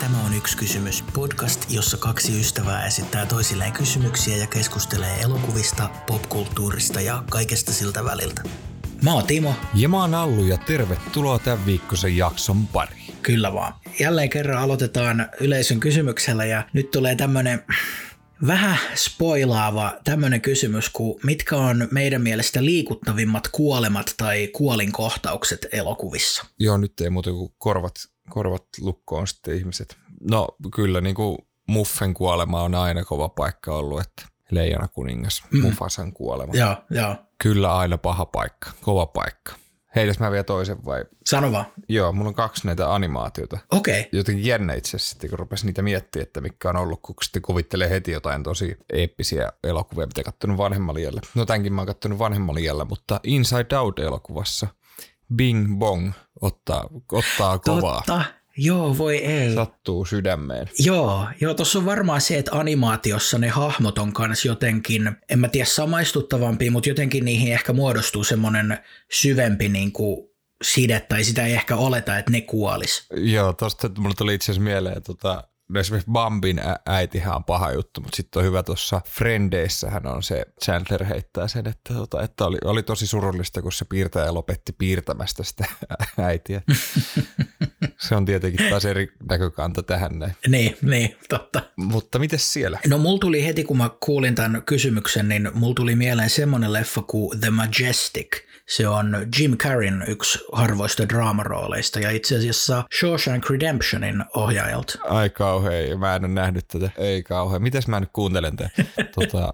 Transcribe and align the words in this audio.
Tämä 0.00 0.24
on 0.26 0.34
yksi 0.34 0.56
kysymys. 0.56 1.04
Podcast, 1.14 1.70
jossa 1.70 1.96
kaksi 1.96 2.40
ystävää 2.40 2.86
esittää 2.86 3.26
toisilleen 3.26 3.72
kysymyksiä 3.72 4.36
ja 4.36 4.46
keskustelee 4.46 5.20
elokuvista, 5.20 5.90
popkulttuurista 6.06 7.00
ja 7.00 7.24
kaikesta 7.30 7.72
siltä 7.72 8.04
väliltä. 8.04 8.42
Mä 9.02 9.14
oon 9.14 9.26
Timo. 9.26 9.54
Ja 9.74 9.88
mä 9.88 10.00
oon 10.00 10.14
Allu 10.14 10.44
ja 10.44 10.58
tervetuloa 10.58 11.38
tämän 11.38 11.66
viikkoisen 11.66 12.16
jakson 12.16 12.66
pariin. 12.66 13.14
Kyllä 13.22 13.52
vaan. 13.52 13.74
Jälleen 14.00 14.30
kerran 14.30 14.62
aloitetaan 14.62 15.28
yleisön 15.40 15.80
kysymyksellä 15.80 16.44
ja 16.44 16.68
nyt 16.72 16.90
tulee 16.90 17.14
tämmönen 17.14 17.64
vähän 18.46 18.78
spoilaava 18.94 19.98
tämmönen 20.04 20.40
kysymys 20.40 20.90
kuin 20.90 21.20
mitkä 21.22 21.56
on 21.56 21.88
meidän 21.90 22.22
mielestä 22.22 22.64
liikuttavimmat 22.64 23.48
kuolemat 23.48 24.14
tai 24.16 24.48
kuolinkohtaukset 24.52 25.66
elokuvissa? 25.72 26.46
Joo, 26.58 26.76
nyt 26.76 27.00
ei 27.00 27.10
muuta 27.10 27.30
kuin 27.30 27.52
korvat, 27.58 27.94
korvat 28.30 28.64
lukkoon 28.80 29.26
sitten 29.26 29.56
ihmiset. 29.56 29.96
No 30.30 30.48
kyllä 30.74 31.00
niin 31.00 31.14
kuin 31.14 31.38
Muffen 31.66 32.14
kuolema 32.14 32.62
on 32.62 32.74
aina 32.74 33.04
kova 33.04 33.28
paikka 33.28 33.76
ollut, 33.76 34.00
että 34.00 34.22
Leijana 34.50 34.88
kuningas, 34.88 35.44
mm. 35.50 35.62
Mufasan 35.62 36.12
kuolema. 36.12 36.52
Joo, 36.54 36.76
joo. 36.90 37.16
Kyllä 37.42 37.76
aina 37.76 37.98
paha 37.98 38.26
paikka, 38.26 38.70
kova 38.80 39.06
paikka. 39.06 39.52
Heitäs 39.96 40.18
mä 40.18 40.30
vielä 40.30 40.44
toisen 40.44 40.84
vai? 40.84 41.04
Sano 41.26 41.52
vaan. 41.52 41.66
Joo, 41.88 42.12
mulla 42.12 42.28
on 42.28 42.34
kaksi 42.34 42.66
näitä 42.66 42.94
animaatiota. 42.94 43.58
Okei. 43.70 44.00
Okay. 44.00 44.10
Jotenkin 44.12 44.46
jännä 44.46 44.74
itse 44.74 44.96
asiassa, 44.96 45.28
kun 45.28 45.38
rupesi 45.38 45.66
niitä 45.66 45.82
miettiä, 45.82 46.22
että 46.22 46.40
mikä 46.40 46.70
on 46.70 46.76
ollut, 46.76 47.02
kun 47.02 47.14
sitten 47.22 47.42
kuvittelee 47.42 47.90
heti 47.90 48.10
jotain 48.10 48.42
tosi 48.42 48.76
eeppisiä 48.92 49.52
elokuvia, 49.64 50.06
mitä 50.06 50.22
kattonut 50.22 50.58
vanhemmalla 50.58 51.00
iällä. 51.00 51.20
No 51.34 51.46
tämänkin 51.46 51.72
mä 51.72 51.80
oon 51.80 51.86
kattonut 51.86 52.18
vanhemmalla 52.18 52.60
iällä, 52.60 52.84
mutta 52.84 53.20
Inside 53.22 53.76
Out-elokuvassa 53.76 54.66
Bing 55.34 55.78
Bong 55.78 56.12
ottaa, 56.40 56.88
ottaa 57.12 57.58
kovaa. 57.58 58.02
Totta. 58.06 58.24
Joo, 58.56 58.98
voi 58.98 59.16
ei. 59.16 59.54
Sattuu 59.54 60.04
sydämeen. 60.04 60.68
Joo, 60.78 61.26
joo 61.40 61.54
tuossa 61.54 61.78
on 61.78 61.86
varmaan 61.86 62.20
se, 62.20 62.38
että 62.38 62.58
animaatiossa 62.58 63.38
ne 63.38 63.48
hahmot 63.48 63.98
on 63.98 64.12
kanssa 64.12 64.48
jotenkin, 64.48 65.16
en 65.28 65.38
mä 65.38 65.48
tiedä 65.48 65.66
samaistuttavampi, 65.66 66.70
mutta 66.70 66.88
jotenkin 66.88 67.24
niihin 67.24 67.52
ehkä 67.52 67.72
muodostuu 67.72 68.24
semmoinen 68.24 68.78
syvempi 69.12 69.68
niin 69.68 69.92
kuin 69.92 70.30
side, 70.62 71.00
tai 71.00 71.24
sitä 71.24 71.46
ei 71.46 71.52
ehkä 71.52 71.76
oleta, 71.76 72.18
että 72.18 72.30
ne 72.30 72.40
kuolis. 72.40 73.06
Joo, 73.16 73.52
tosta 73.52 73.90
mulle 73.98 74.14
tuli 74.18 74.34
itse 74.34 74.44
asiassa 74.44 74.62
mieleen, 74.62 75.02
tota, 75.02 75.44
esimerkiksi 75.76 76.10
Bambin 76.10 76.58
ä- 76.58 76.76
äitihän 76.86 77.36
on 77.36 77.44
paha 77.44 77.72
juttu, 77.72 78.00
mutta 78.00 78.16
sitten 78.16 78.40
on 78.40 78.46
hyvä 78.46 78.62
tuossa 78.62 79.00
Frendeissähän 79.08 80.06
on 80.06 80.22
se, 80.22 80.44
Chandler 80.64 81.04
heittää 81.04 81.48
sen, 81.48 81.66
että, 81.66 81.94
tota, 81.94 82.22
että 82.22 82.44
oli, 82.44 82.58
oli 82.64 82.82
tosi 82.82 83.06
surullista, 83.06 83.62
kun 83.62 83.72
se 83.72 83.84
piirtäjä 83.84 84.34
lopetti 84.34 84.72
piirtämästä 84.72 85.44
sitä 85.44 85.64
äitiä. 86.18 86.62
se 88.08 88.14
on 88.14 88.24
tietenkin 88.24 88.70
taas 88.70 88.84
eri 88.84 89.12
näkökanta 89.28 89.82
tähän 89.82 90.18
näin. 90.18 90.36
Niin, 90.48 90.76
niin, 90.82 91.16
totta. 91.28 91.62
Mutta 91.76 92.18
miten 92.18 92.38
siellä? 92.38 92.78
No 92.86 92.98
mulla 92.98 93.18
tuli 93.18 93.46
heti, 93.46 93.64
kun 93.64 93.76
mä 93.76 93.90
kuulin 94.04 94.34
tämän 94.34 94.62
kysymyksen, 94.62 95.28
niin 95.28 95.50
mulla 95.54 95.74
tuli 95.74 95.96
mieleen 95.96 96.30
semmoinen 96.30 96.72
leffa 96.72 97.02
kuin 97.02 97.40
The 97.40 97.50
Majestic– 97.50 98.28
se 98.70 98.88
on 98.88 99.16
Jim 99.38 99.56
Carreyn 99.56 100.04
yksi 100.08 100.38
harvoista 100.52 101.08
draamarooleista 101.08 102.00
ja 102.00 102.10
itse 102.10 102.36
asiassa 102.36 102.84
Shawshank 103.00 103.50
Redemptionin 103.50 104.24
ohjaajalta. 104.34 104.98
Ai 105.02 105.30
kauhean, 105.60 105.98
mä 105.98 106.16
en 106.16 106.24
ole 106.24 106.32
nähnyt 106.32 106.68
tätä. 106.68 106.90
Ei 106.96 107.22
kauhean. 107.22 107.62
Mites 107.62 107.88
mä 107.88 108.00
nyt 108.00 108.10
kuuntelen 108.12 108.56
tätä? 108.56 108.84
tota, 109.14 109.52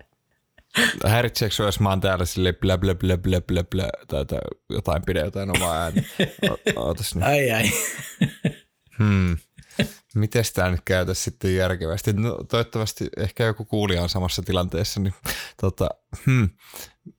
Häiritseekö 1.07 1.63
jos 1.63 1.81
mä 1.81 1.89
oon 1.89 2.01
täällä 2.01 2.25
sille 2.25 2.53
blä 2.53 2.79
blä 2.79 2.95
blä 2.95 3.17
blä 3.17 3.41
blä 3.41 3.65
blä 3.65 3.89
tai 4.09 4.25
jotain 4.71 5.03
pide 5.07 5.21
jotain 5.21 5.57
omaa 5.57 5.83
ääni? 5.83 6.07
Ootas 6.77 7.15
nyt. 7.15 7.25
Ai 7.25 7.51
ai. 7.51 7.71
Hmm. 8.99 9.37
Miten 10.15 10.45
tämä 10.55 10.71
nyt 10.71 10.81
käytä 10.85 11.15
sitten 11.15 11.55
järkevästi? 11.55 12.13
No, 12.13 12.39
toivottavasti 12.49 13.09
ehkä 13.17 13.45
joku 13.45 13.65
kuulija 13.65 14.03
on 14.03 14.09
samassa 14.09 14.43
tilanteessa, 14.43 15.01
niin 15.01 15.15
tota, 15.61 15.89
hmm. 16.27 16.49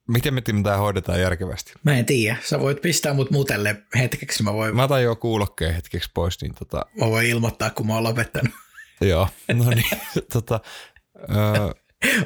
miten 0.08 0.34
me 0.34 0.42
tämä 0.64 0.78
hoidetaan 0.78 1.22
järkevästi? 1.22 1.74
Mä 1.84 1.98
en 1.98 2.06
tiedä. 2.06 2.38
Sä 2.44 2.60
voit 2.60 2.82
pistää 2.82 3.14
mut 3.14 3.32
mutelle 3.32 3.84
hetkeksi. 3.96 4.44
Mä, 4.44 4.54
voin... 4.54 4.76
mä 4.76 4.84
otan 4.84 5.04
jo 5.04 5.16
kuulokkeen 5.16 5.76
hetkeksi 5.76 6.10
pois. 6.14 6.42
Niin 6.42 6.56
tota... 6.56 6.86
Mä 7.00 7.06
voin 7.06 7.28
ilmoittaa, 7.28 7.70
kun 7.70 7.88
mä 7.88 7.94
oon 7.94 8.04
lopettanut. 8.04 8.54
Joo, 9.02 9.28
no 9.54 9.70
niin. 9.70 10.02
tota. 10.34 10.60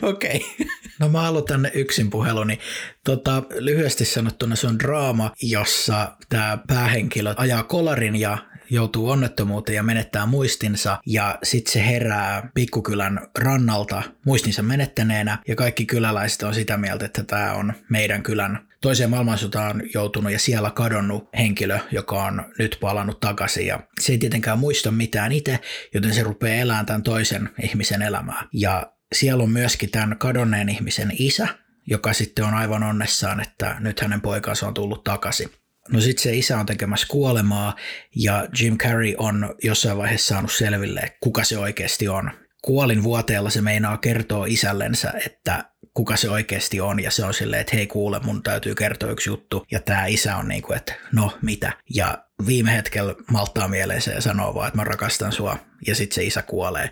Okei. 0.02 0.38
Okay. 0.38 0.68
No 1.00 1.10
mä 1.10 1.22
aloitan 1.22 1.70
yksin 1.74 2.10
puheluni. 2.10 2.60
Tota, 3.06 3.44
lyhyesti 3.50 4.06
sanottuna 4.06 4.56
se 4.56 4.68
on 4.68 4.80
draama, 4.80 5.32
jossa 5.42 6.18
tämä 6.30 6.58
päähenkilö 6.68 7.34
ajaa 7.38 7.64
kolarin 7.64 8.16
ja 8.16 8.38
joutuu 8.70 9.10
onnettomuuteen 9.10 9.76
ja 9.76 9.84
menettää 9.84 10.26
muistinsa 10.26 10.98
ja 11.06 11.40
sitten 11.44 11.74
se 11.74 11.86
herää 11.86 12.50
pikkukylän 12.54 13.28
rannalta 13.38 14.04
muistinsa 14.26 14.64
menettäneenä 14.64 15.38
ja 15.48 15.56
kaikki 15.56 15.86
kyläläiset 15.86 16.44
on 16.44 16.54
sitä 16.54 16.78
mieltä, 16.78 17.06
että 17.06 17.24
tämä 17.24 17.54
on 17.54 17.74
meidän 17.90 18.24
kylän 18.24 18.71
toiseen 18.82 19.10
maailmansotaan 19.10 19.84
joutunut 19.94 20.32
ja 20.32 20.40
siellä 20.40 20.72
kadonnut 20.72 21.30
henkilö, 21.38 21.80
joka 21.92 22.24
on 22.24 22.44
nyt 22.60 22.78
palannut 22.82 23.20
takaisin 23.20 23.68
ja 23.68 23.80
se 24.00 24.12
ei 24.12 24.18
tietenkään 24.18 24.60
muista 24.60 24.92
mitään 24.92 25.32
itse, 25.32 25.60
joten 25.94 26.14
se 26.14 26.24
rupeaa 26.24 26.62
elämään 26.62 26.86
tämän 26.86 27.04
toisen 27.04 27.50
ihmisen 27.64 28.02
elämää. 28.02 28.48
Ja 28.54 28.94
siellä 29.16 29.44
on 29.44 29.52
myöskin 29.52 29.92
tämän 29.92 30.18
kadonneen 30.18 30.70
ihmisen 30.70 31.12
isä, 31.20 31.48
joka 31.88 32.14
sitten 32.14 32.46
on 32.46 32.54
aivan 32.54 32.84
onnessaan, 32.84 33.42
että 33.42 33.76
nyt 33.80 34.00
hänen 34.00 34.22
poikansa 34.22 34.68
on 34.68 34.74
tullut 34.74 35.04
takaisin. 35.04 35.50
No 35.90 36.02
sitten 36.02 36.24
se 36.24 36.36
isä 36.36 36.60
on 36.60 36.66
tekemässä 36.66 37.08
kuolemaa 37.10 37.76
ja 38.16 38.48
Jim 38.60 38.78
Carrey 38.78 39.16
on 39.18 39.56
jossain 39.64 39.98
vaiheessa 39.98 40.28
saanut 40.28 40.52
selville, 40.52 41.18
kuka 41.20 41.44
se 41.44 41.58
oikeasti 41.58 42.08
on. 42.08 42.32
Kuolin 42.62 43.04
vuoteella 43.04 43.50
se 43.50 43.62
meinaa 43.62 43.98
kertoa 43.98 44.46
isällensä, 44.46 45.14
että 45.26 45.72
kuka 45.94 46.16
se 46.16 46.30
oikeasti 46.30 46.82
on 46.82 47.04
ja 47.04 47.12
se 47.12 47.26
on 47.26 47.34
silleen, 47.34 47.62
että 47.62 47.76
hei 47.76 47.88
kuule, 47.88 48.20
mun 48.20 48.44
täytyy 48.44 48.76
kertoa 48.76 49.12
yksi 49.12 49.30
juttu. 49.30 49.66
Ja 49.72 49.80
tämä 49.80 50.06
isä 50.06 50.38
on 50.38 50.48
niin 50.48 50.62
kuin, 50.62 50.78
että 50.78 50.94
no 51.12 51.38
mitä. 51.42 51.74
Ja 51.96 52.26
viime 52.46 52.76
hetkellä 52.76 53.16
malttaa 53.32 53.68
mieleensä 53.68 54.12
ja 54.12 54.22
sanoo 54.22 54.56
vaan, 54.56 54.68
että 54.68 54.78
mä 54.78 54.84
rakastan 54.84 55.32
sua 55.32 55.58
ja 55.88 55.96
sitten 55.96 56.16
se 56.16 56.24
isä 56.24 56.42
kuolee. 56.42 56.92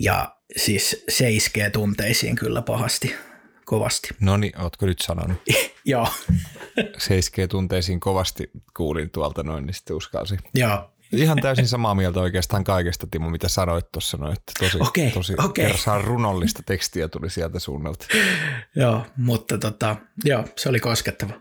Ja 0.00 0.36
siis 0.56 1.04
se 1.08 1.30
iskee 1.30 1.70
tunteisiin 1.70 2.36
kyllä 2.36 2.62
pahasti 2.62 3.14
kovasti. 3.64 4.08
No 4.20 4.36
niin, 4.36 4.60
ootko 4.60 4.86
nyt 4.86 4.98
sanonut? 4.98 5.36
Joo. 5.84 6.08
Se 6.98 7.18
iskee 7.18 7.46
tunteisiin 7.46 8.00
kovasti, 8.00 8.50
kuulin 8.76 9.10
tuolta 9.10 9.42
noin, 9.42 9.66
niin 9.66 9.74
sitten 9.74 9.96
uskalsi. 9.96 10.36
Joo. 10.54 10.92
Ihan 11.12 11.38
täysin 11.42 11.68
samaa 11.68 11.94
mieltä 11.94 12.20
oikeastaan 12.20 12.64
kaikesta, 12.64 13.06
Timo, 13.10 13.30
mitä 13.30 13.48
sanoit 13.48 13.92
tuossa. 13.92 14.16
No, 14.16 14.32
että 14.32 14.52
tosi, 14.58 14.78
okay, 14.80 15.10
tosi 15.10 15.34
okay. 15.38 16.02
runollista 16.02 16.62
tekstiä 16.66 17.08
tuli 17.08 17.30
sieltä 17.30 17.58
suunnalta. 17.58 18.06
joo, 18.76 19.06
mutta 19.16 19.58
tota, 19.58 19.96
joo, 20.24 20.44
se 20.56 20.68
oli 20.68 20.80
koskettava. 20.80 21.32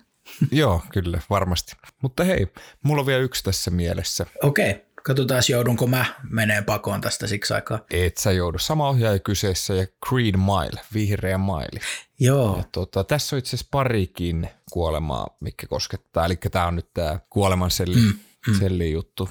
joo, 0.52 0.82
kyllä, 0.94 1.22
varmasti. 1.30 1.74
Mutta 2.02 2.24
hei, 2.24 2.48
mulla 2.84 3.00
on 3.00 3.06
vielä 3.06 3.22
yksi 3.22 3.44
tässä 3.44 3.72
mielessä. 3.72 4.26
Okei. 4.44 4.72
Okay. 4.72 4.82
Katsotaan, 5.04 5.44
joudunko 5.50 5.88
mä 5.88 6.06
menee 6.30 6.62
pakoon 6.62 7.02
tästä 7.02 7.28
siksi 7.28 7.54
aikaa. 7.54 7.80
Et 7.92 8.18
sä 8.18 8.32
joudu. 8.32 8.58
Sama 8.60 8.90
ohjaaja 8.90 9.20
kyseessä 9.20 9.74
ja 9.74 9.88
Green 10.10 10.40
Mile, 10.40 10.82
vihreä 10.94 11.38
maili. 11.38 11.80
Joo. 12.20 12.58
Ja 12.58 12.64
tuota, 12.72 13.04
tässä 13.04 13.36
on 13.36 13.38
itse 13.38 13.50
asiassa 13.50 13.68
parikin 13.72 14.50
kuolemaa, 14.72 15.38
mikä 15.40 15.68
koskettaa. 15.68 16.26
Eli 16.26 16.36
tämä 16.36 16.68
on 16.68 16.76
nyt 16.76 16.94
tämä 16.94 17.20
kuoleman 17.30 17.72
selli, 17.72 17.96
mm, 17.96 18.14
mm. 18.48 18.60
selli 18.60 18.92
juttu, 18.92 19.30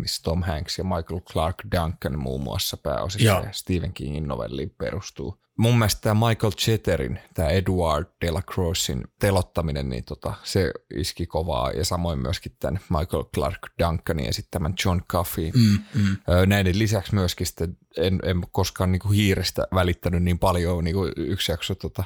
missä 0.00 0.22
Tom 0.22 0.42
Hanks 0.42 0.78
ja 0.78 0.84
Michael 0.84 1.20
Clark 1.20 1.56
Duncan 1.72 2.18
muun 2.18 2.42
muassa 2.42 2.76
pääosissa 2.76 3.28
ja 3.28 3.52
Stephen 3.52 3.92
Kingin 3.92 4.28
novelliin 4.28 4.70
perustuu 4.78 5.46
mun 5.56 5.78
mielestä 5.78 6.00
tämä 6.00 6.28
Michael 6.28 6.52
Chetterin, 6.52 7.20
tämä 7.34 7.48
Edward 7.48 8.06
Delacroixin 8.20 9.04
telottaminen, 9.20 9.88
niin 9.88 10.04
tota, 10.04 10.34
se 10.42 10.72
iski 10.94 11.26
kovaa 11.26 11.70
ja 11.70 11.84
samoin 11.84 12.18
myöskin 12.18 12.52
tämän 12.60 12.80
Michael 12.88 13.24
Clark 13.34 13.58
Duncanin 13.78 14.28
esittämän 14.28 14.74
John 14.84 15.00
Coffey. 15.12 15.50
Mm, 15.54 15.78
mm. 15.94 16.16
Näiden 16.46 16.78
lisäksi 16.78 17.14
myöskin 17.14 17.46
sitten 17.46 17.76
en, 17.96 18.20
en 18.22 18.42
koskaan 18.52 18.92
niin 18.92 19.00
kuin 19.00 19.14
hiirestä 19.14 19.66
välittänyt 19.74 20.22
niin 20.22 20.38
paljon, 20.38 20.84
niin 20.84 20.96
kuin 20.96 21.12
yksi 21.16 21.52
jakso 21.52 21.74
tota, 21.74 22.04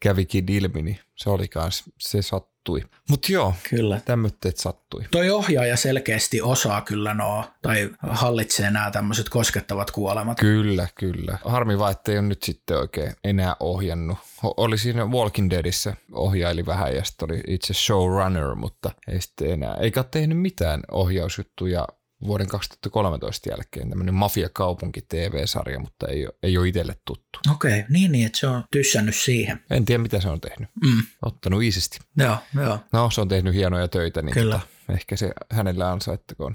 kävikin 0.00 0.52
ilmi, 0.52 0.82
niin 0.82 0.98
se 1.16 1.30
oli 1.30 1.48
kans, 1.48 1.84
se 1.98 2.22
sattui. 2.60 2.84
Mutta 3.10 3.32
joo, 3.32 3.54
kyllä. 3.70 4.00
tämmöitteet 4.04 4.56
sattui. 4.56 5.04
Toi 5.10 5.30
ohjaaja 5.30 5.76
selkeästi 5.76 6.42
osaa 6.42 6.80
kyllä 6.80 7.14
nuo, 7.14 7.44
tai 7.62 7.90
hallitsee 8.00 8.70
nämä 8.70 8.90
tämmöiset 8.90 9.28
koskettavat 9.28 9.90
kuolemat. 9.90 10.38
Kyllä, 10.38 10.88
kyllä. 10.94 11.38
Harmi 11.44 11.78
vaan, 11.78 11.92
ettei 11.92 12.18
ole 12.18 12.26
nyt 12.26 12.42
sitten 12.42 12.78
oikein 12.78 13.12
enää 13.24 13.56
ohjannut. 13.60 14.18
Oli 14.42 14.78
siinä 14.78 15.04
Walking 15.04 15.50
Deadissä 15.50 15.96
ohjaili 16.12 16.66
vähän 16.66 16.94
ja 16.96 17.04
sitten 17.04 17.30
oli 17.30 17.40
itse 17.46 17.74
showrunner, 17.74 18.54
mutta 18.54 18.90
ei 19.08 19.20
sitten 19.20 19.50
enää. 19.50 19.74
Eikä 19.74 20.00
ole 20.00 20.06
tehnyt 20.10 20.38
mitään 20.38 20.82
ohjausjuttuja 20.90 21.86
vuoden 22.26 22.48
2013 22.48 23.50
jälkeen 23.50 23.88
tämmöinen 23.88 24.14
Mafiakaupunki 24.14 25.00
TV-sarja, 25.08 25.78
mutta 25.78 26.08
ei 26.08 26.26
ole, 26.26 26.34
ei 26.42 26.58
ole 26.58 26.68
itselle 26.68 26.96
tuttu. 27.04 27.38
Okei, 27.50 27.70
okay, 27.70 27.84
niin, 27.88 28.12
niin, 28.12 28.26
että 28.26 28.38
se 28.38 28.46
on 28.46 28.64
tyssännyt 28.72 29.16
siihen. 29.16 29.64
En 29.70 29.84
tiedä, 29.84 30.02
mitä 30.02 30.20
se 30.20 30.28
on 30.28 30.40
tehnyt. 30.40 30.68
Mm. 30.84 31.02
Ottanut 31.22 31.62
iisisti. 31.62 31.98
Joo, 32.16 32.36
joo. 32.54 32.78
No, 32.92 33.10
se 33.10 33.20
on 33.20 33.28
tehnyt 33.28 33.54
hienoja 33.54 33.88
töitä, 33.88 34.22
niin 34.22 34.34
Kyllä. 34.34 34.54
Tota, 34.54 34.92
ehkä 34.92 35.16
se 35.16 35.32
hänellä 35.50 35.90
ansaittakoon 35.90 36.54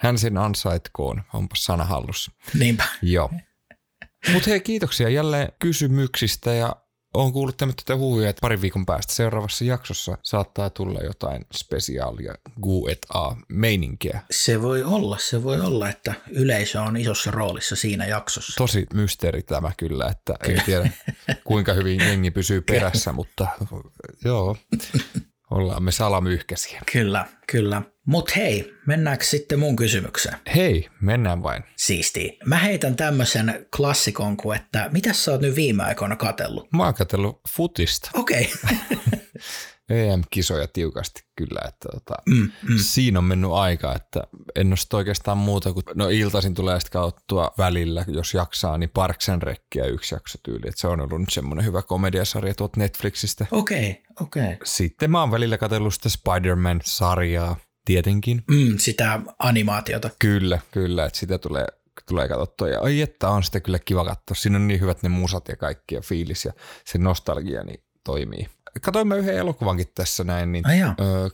hän 0.00 0.18
sen 0.18 0.38
ansaitkoon, 0.38 1.22
onpa 1.34 1.54
sana 1.58 1.84
hallussa. 1.84 2.32
Niinpä. 2.58 2.84
Joo. 3.02 3.30
Mutta 4.32 4.50
hei, 4.50 4.60
kiitoksia 4.60 5.08
jälleen 5.08 5.52
kysymyksistä 5.58 6.52
ja 6.52 6.76
olen 7.14 7.32
kuullut 7.32 7.56
tämmöistä 7.56 7.96
huhuja, 7.96 8.30
että 8.30 8.40
parin 8.40 8.60
viikon 8.60 8.86
päästä 8.86 9.14
seuraavassa 9.14 9.64
jaksossa 9.64 10.18
saattaa 10.22 10.70
tulla 10.70 11.00
jotain 11.00 11.44
spesiaalia 11.54 12.34
Gu 12.62 12.88
et 12.88 13.06
A 13.14 13.34
meininkiä. 13.48 14.20
Se 14.30 14.62
voi 14.62 14.82
olla, 14.82 15.18
se 15.18 15.42
voi 15.42 15.60
olla, 15.60 15.88
että 15.88 16.14
yleisö 16.30 16.80
on 16.80 16.96
isossa 16.96 17.30
roolissa 17.30 17.76
siinä 17.76 18.06
jaksossa. 18.06 18.52
Tosi 18.56 18.86
mysteeri 18.94 19.42
tämä 19.42 19.72
kyllä, 19.76 20.06
että 20.06 20.34
ei 20.48 20.56
tiedä 20.66 20.90
kuinka 21.44 21.72
hyvin 21.72 22.00
jengi 22.00 22.30
pysyy 22.30 22.60
perässä, 22.60 23.12
mutta 23.12 23.46
joo, 24.24 24.56
ollaan 25.50 25.82
me 25.82 25.92
salamyhkäisiä. 25.92 26.82
Kyllä, 26.92 27.26
kyllä. 27.46 27.82
Mut 28.10 28.36
hei, 28.36 28.74
mennäänkö 28.86 29.24
sitten 29.24 29.58
mun 29.58 29.76
kysymykseen? 29.76 30.36
Hei, 30.54 30.88
mennään 31.00 31.42
vain. 31.42 31.64
Siisti. 31.76 32.38
Mä 32.44 32.58
heitän 32.58 32.96
tämmöisen 32.96 33.66
klassikon 33.76 34.36
kuin, 34.36 34.60
että 34.60 34.88
mitä 34.92 35.12
sä 35.12 35.32
oot 35.32 35.40
nyt 35.40 35.56
viime 35.56 35.82
aikoina 35.82 36.16
katellut? 36.16 36.72
Mä 36.72 36.84
oon 36.84 36.94
katellut 36.94 37.40
futista. 37.48 38.10
Okei. 38.14 38.52
Okay. 39.90 40.06
EM-kisoja 40.08 40.66
tiukasti 40.72 41.24
kyllä, 41.36 41.60
että 41.68 41.88
tota, 41.92 42.14
mm, 42.26 42.50
mm. 42.68 42.78
siinä 42.78 43.18
on 43.18 43.24
mennyt 43.24 43.50
aika, 43.50 43.94
että 43.94 44.22
en 44.54 44.66
ole 44.66 44.98
oikeastaan 44.98 45.38
muuta 45.38 45.72
kuin, 45.72 45.84
no 45.94 46.08
iltaisin 46.08 46.54
tulee 46.54 46.80
sitten 46.80 47.00
kauttua 47.00 47.54
välillä, 47.58 48.04
jos 48.08 48.34
jaksaa, 48.34 48.78
niin 48.78 48.90
Parks 48.94 49.28
and 49.28 49.42
Reckia 49.42 49.86
yksi 49.86 50.14
jakso 50.14 50.38
tyyli, 50.42 50.68
että 50.68 50.80
se 50.80 50.86
on 50.86 51.00
ollut 51.00 51.20
nyt 51.20 51.30
semmoinen 51.30 51.64
hyvä 51.64 51.82
komediasarja 51.82 52.54
tuolta 52.54 52.80
Netflixistä. 52.80 53.46
Okei, 53.50 53.90
okay, 53.90 54.26
okei. 54.26 54.42
Okay. 54.42 54.56
Sitten 54.64 55.10
mä 55.10 55.20
oon 55.20 55.30
välillä 55.30 55.58
katsellut 55.58 55.94
sitä 55.94 56.08
Spider-Man-sarjaa, 56.08 57.56
tietenkin. 57.90 58.42
Mm, 58.50 58.78
sitä 58.78 59.20
animaatiota. 59.38 60.10
Kyllä, 60.18 60.58
kyllä, 60.70 61.04
että 61.04 61.18
sitä 61.18 61.38
tulee 61.38 61.66
tulee 62.08 62.28
katsottua. 62.28 62.68
Ja 62.68 62.80
ai 62.80 63.00
että 63.00 63.28
on 63.28 63.42
sitä 63.42 63.60
kyllä 63.60 63.78
kiva 63.78 64.04
katsoa. 64.04 64.34
Siinä 64.34 64.56
on 64.56 64.68
niin 64.68 64.80
hyvät 64.80 65.02
ne 65.02 65.08
musat 65.08 65.48
ja 65.48 65.56
kaikki 65.56 65.94
ja 65.94 66.00
fiilis 66.00 66.44
ja 66.44 66.52
se 66.84 66.98
nostalgia 66.98 67.64
niin 67.64 67.82
toimii. 68.04 68.48
Katoin 68.82 69.08
mä 69.08 69.14
yhden 69.14 69.36
elokuvankin 69.36 69.86
tässä 69.94 70.24
näin, 70.24 70.52
niin 70.52 70.66
Ai 70.66 70.78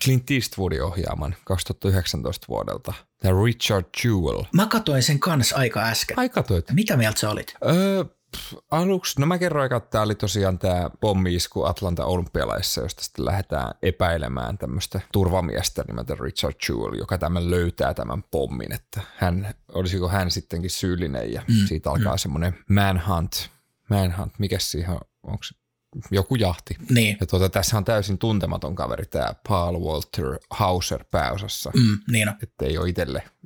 Clint 0.04 0.30
Eastwoodin 0.30 0.82
ohjaaman 0.82 1.34
2019 1.44 2.46
vuodelta. 2.48 2.92
Tämä 3.20 3.44
Richard 3.44 3.86
Jewell. 4.04 4.42
Mä 4.52 4.66
katoin 4.66 5.02
sen 5.02 5.20
kanssa 5.20 5.56
aika 5.56 5.82
äsken. 5.82 6.18
Ai 6.18 6.28
katoit? 6.28 6.64
Mitä 6.72 6.96
mieltä 6.96 7.20
sä 7.20 7.30
olit? 7.30 7.54
Öö, 7.64 8.04
aluksi, 8.70 9.20
no 9.20 9.26
mä 9.26 9.38
kerroin, 9.38 9.72
että 9.72 9.90
tämä 9.90 10.04
oli 10.04 10.14
tosiaan 10.14 10.58
tämä 10.58 10.90
pommi-isku 11.00 11.64
Atlanta 11.64 12.04
olympialaissa, 12.04 12.80
josta 12.80 13.04
sitten 13.04 13.24
lähdetään 13.24 13.74
epäilemään 13.82 14.58
tämmöistä 14.58 15.00
turvamiestä 15.12 15.84
nimeltä 15.88 16.16
Richard 16.20 16.54
Jewell, 16.68 16.98
joka 16.98 17.18
tämän 17.18 17.50
löytää 17.50 17.94
tämän 17.94 18.22
pommin, 18.22 18.72
että 18.72 19.00
hän, 19.16 19.54
olisiko 19.72 20.08
hän 20.08 20.30
sittenkin 20.30 20.70
syyllinen 20.70 21.32
ja 21.32 21.42
mm, 21.48 21.66
siitä 21.66 21.90
alkaa 21.90 22.14
mm. 22.14 22.18
semmoinen 22.18 22.58
manhunt, 22.68 23.50
manhunt, 23.90 24.32
mikä 24.38 24.58
siihen 24.58 24.90
on, 24.90 25.00
onko 25.22 25.44
joku 26.10 26.34
jahti. 26.34 26.76
Niin. 26.90 27.16
Ja 27.20 27.26
tuota, 27.26 27.48
tässä 27.48 27.76
on 27.76 27.84
täysin 27.84 28.18
tuntematon 28.18 28.74
kaveri, 28.74 29.06
tämä 29.06 29.34
Paul 29.48 29.80
Walter 29.80 30.38
Hauser 30.50 31.04
pääosassa. 31.10 31.70
Mm, 31.74 31.98
niin 32.12 32.28
on. 32.28 32.34
Että 32.42 32.64
ei 32.64 32.78
ole 32.78 32.88